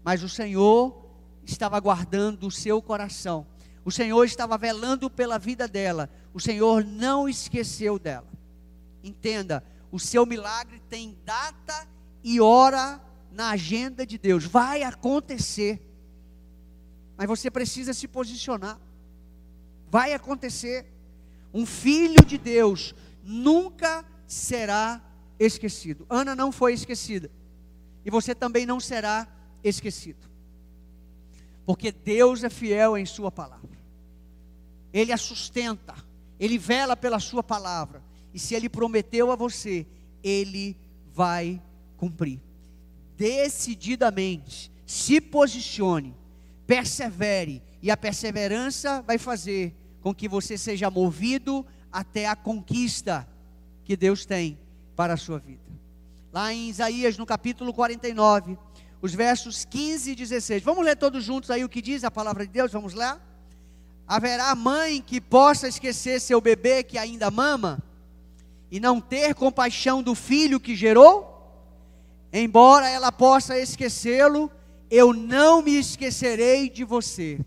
Mas 0.04 0.24
o 0.24 0.30
Senhor 0.30 1.06
estava 1.43 1.80
guardando 1.80 2.48
o 2.48 2.52
seu 2.52 2.82
coração. 2.82 3.46
O 3.84 3.91
Senhor 3.91 4.24
estava 4.24 4.58
velando 4.58 5.10
pela 5.10 5.39
vida 5.39 5.67
dela. 5.67 6.10
O 6.34 6.39
Senhor 6.39 6.84
não 6.86 7.28
esqueceu 7.28 7.98
dela. 7.98 8.28
Entenda, 9.04 9.63
o 9.91 10.00
seu 10.00 10.26
milagre 10.26 10.82
tem 10.89 11.17
data 11.26 11.88
e 12.24 12.39
hora 12.41 13.02
na 13.38 13.52
agenda 13.52 14.04
de 14.04 14.17
Deus. 14.17 14.45
Vai 14.45 14.82
acontecer. 14.82 15.80
Mas 17.15 17.28
você 17.28 17.52
precisa 17.52 17.93
se 17.93 18.08
posicionar. 18.08 18.80
Vai 19.91 20.13
acontecer. 20.13 20.88
Um 21.54 21.63
filho 21.63 22.26
de 22.26 22.36
Deus 22.36 22.95
nunca 23.23 24.04
será 24.26 25.00
esquecido. 25.39 26.08
Ana 26.10 26.36
não 26.36 26.52
foi 26.52 26.73
esquecida. 26.73 27.30
E 28.04 28.10
você 28.10 28.34
também 28.34 28.65
não 28.65 28.80
será 28.80 29.28
esquecido. 29.63 30.28
Porque 31.63 31.91
Deus 31.91 32.43
é 32.43 32.50
fiel 32.50 32.97
em 32.97 33.06
Sua 33.06 33.32
palavra. 33.32 33.78
Ele 34.91 35.12
a 35.12 35.17
sustenta. 35.17 35.93
Ele 36.39 36.58
vela 36.58 36.97
pela 36.97 37.19
Sua 37.19 37.43
palavra. 37.43 38.02
E 38.34 38.39
se 38.39 38.56
Ele 38.56 38.67
prometeu 38.67 39.32
a 39.32 39.36
você, 39.36 39.86
Ele 40.23 40.76
vai 41.13 41.62
cumprir 41.97 42.46
decididamente, 43.17 44.71
se 44.86 45.19
posicione, 45.19 46.15
persevere, 46.65 47.63
e 47.82 47.89
a 47.89 47.97
perseverança 47.97 49.01
vai 49.01 49.17
fazer 49.17 49.75
com 50.01 50.13
que 50.13 50.27
você 50.27 50.58
seja 50.58 50.89
movido 50.89 51.65
até 51.91 52.27
a 52.27 52.36
conquista 52.36 53.27
que 53.84 53.97
Deus 53.97 54.25
tem 54.25 54.58
para 54.95 55.13
a 55.13 55.17
sua 55.17 55.39
vida. 55.39 55.62
Lá 56.32 56.53
em 56.53 56.69
Isaías, 56.69 57.17
no 57.17 57.25
capítulo 57.25 57.73
49, 57.73 58.58
os 59.01 59.13
versos 59.13 59.65
15 59.65 60.12
e 60.12 60.15
16. 60.15 60.63
Vamos 60.63 60.86
ler 60.86 60.95
todos 60.95 61.23
juntos 61.23 61.49
aí 61.49 61.63
o 61.63 61.69
que 61.69 61.82
diz 61.82 62.03
a 62.03 62.12
palavra 62.12 62.45
de 62.45 62.51
Deus? 62.51 62.71
Vamos 62.71 62.93
lá? 62.93 63.19
Haverá 64.08 64.53
mãe 64.56 65.01
que 65.01 65.19
possa 65.19 65.67
esquecer 65.67 66.19
seu 66.19 66.39
bebê 66.39 66.84
que 66.84 66.97
ainda 66.97 67.30
mama 67.30 67.80
e 68.71 68.80
não 68.80 68.99
ter 68.99 69.36
compaixão 69.36 70.02
do 70.02 70.15
filho 70.15 70.60
que 70.60 70.75
gerou? 70.75 71.37
Embora 72.32 72.90
ela 72.90 73.12
possa 73.12 73.58
esquecê-lo, 73.58 74.52
eu 74.90 75.13
não 75.13 75.62
me 75.62 75.78
esquecerei 75.78 76.69
de 76.69 76.84
você. 76.84 77.40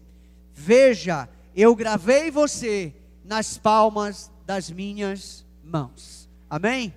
Veja, 0.55 1.29
eu 1.55 1.75
gravei 1.75 2.31
você 2.31 2.95
nas 3.25 3.59
palmas 3.59 4.31
das 4.47 4.71
minhas 4.71 5.45
mãos. 5.63 6.29
Amém? 6.49 6.93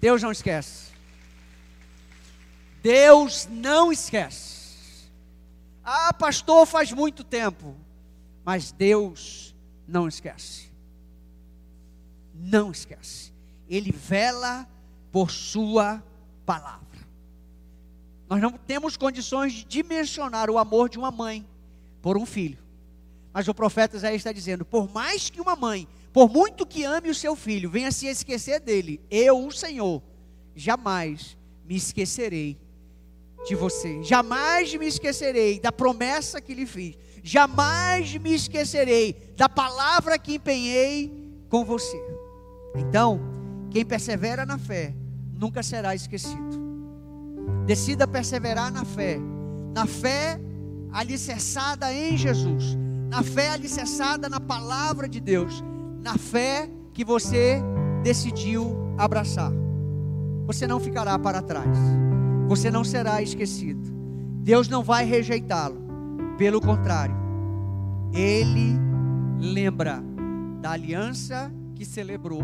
Deus 0.00 0.22
não 0.22 0.32
esquece. 0.32 0.90
Deus 2.82 3.46
não 3.50 3.92
esquece. 3.92 5.08
Ah, 5.84 6.12
pastor, 6.12 6.66
faz 6.66 6.92
muito 6.92 7.22
tempo. 7.22 7.76
Mas 8.44 8.72
Deus 8.72 9.54
não 9.86 10.08
esquece. 10.08 10.70
Não 12.34 12.70
esquece. 12.70 13.32
Ele 13.68 13.92
vela 13.92 14.66
por 15.10 15.30
Sua 15.30 16.02
palavra. 16.44 16.80
Nós 18.28 18.40
não 18.40 18.52
temos 18.52 18.96
condições 18.96 19.52
de 19.52 19.64
dimensionar 19.64 20.48
o 20.50 20.58
amor 20.58 20.88
de 20.88 20.98
uma 20.98 21.10
mãe 21.10 21.44
por 22.00 22.16
um 22.16 22.24
filho. 22.24 22.58
Mas 23.32 23.48
o 23.48 23.54
profeta 23.54 23.96
Isaías 23.96 24.20
está 24.20 24.32
dizendo: 24.32 24.64
por 24.64 24.88
mais 24.92 25.28
que 25.28 25.40
uma 25.40 25.56
mãe, 25.56 25.88
por 26.12 26.30
muito 26.30 26.66
que 26.66 26.84
ame 26.84 27.10
o 27.10 27.14
seu 27.14 27.34
filho, 27.34 27.70
venha 27.70 27.90
se 27.90 28.06
esquecer 28.06 28.60
dele, 28.60 29.00
eu, 29.10 29.46
o 29.46 29.52
Senhor, 29.52 30.02
jamais 30.54 31.36
me 31.64 31.76
esquecerei 31.76 32.56
de 33.46 33.54
você. 33.54 34.02
Jamais 34.02 34.74
me 34.74 34.86
esquecerei 34.86 35.58
da 35.58 35.72
promessa 35.72 36.40
que 36.40 36.54
lhe 36.54 36.66
fiz. 36.66 36.96
Jamais 37.22 38.16
me 38.16 38.34
esquecerei 38.34 39.34
da 39.36 39.48
palavra 39.48 40.18
que 40.18 40.34
empenhei 40.34 41.12
com 41.48 41.64
você. 41.64 42.00
Então, 42.76 43.20
quem 43.70 43.84
persevera 43.84 44.46
na 44.46 44.58
fé 44.58 44.94
nunca 45.40 45.62
será 45.62 45.94
esquecido. 45.94 46.60
Decida 47.66 48.06
perseverar 48.06 48.70
na 48.70 48.84
fé, 48.84 49.18
na 49.74 49.86
fé 49.86 50.38
alicerçada 50.92 51.92
em 51.92 52.16
Jesus, 52.16 52.76
na 53.08 53.22
fé 53.22 53.48
alicerçada 53.50 54.28
na 54.28 54.38
palavra 54.38 55.08
de 55.08 55.18
Deus, 55.18 55.64
na 56.02 56.18
fé 56.18 56.68
que 56.92 57.04
você 57.04 57.62
decidiu 58.02 58.76
abraçar. 58.98 59.50
Você 60.46 60.66
não 60.66 60.78
ficará 60.78 61.18
para 61.18 61.40
trás, 61.40 61.78
você 62.46 62.70
não 62.70 62.84
será 62.84 63.22
esquecido. 63.22 63.80
Deus 64.42 64.68
não 64.68 64.82
vai 64.82 65.04
rejeitá-lo, 65.04 65.80
pelo 66.36 66.60
contrário, 66.60 67.14
Ele 68.12 68.74
lembra 69.38 70.02
da 70.60 70.72
aliança 70.72 71.52
que 71.74 71.84
celebrou 71.84 72.42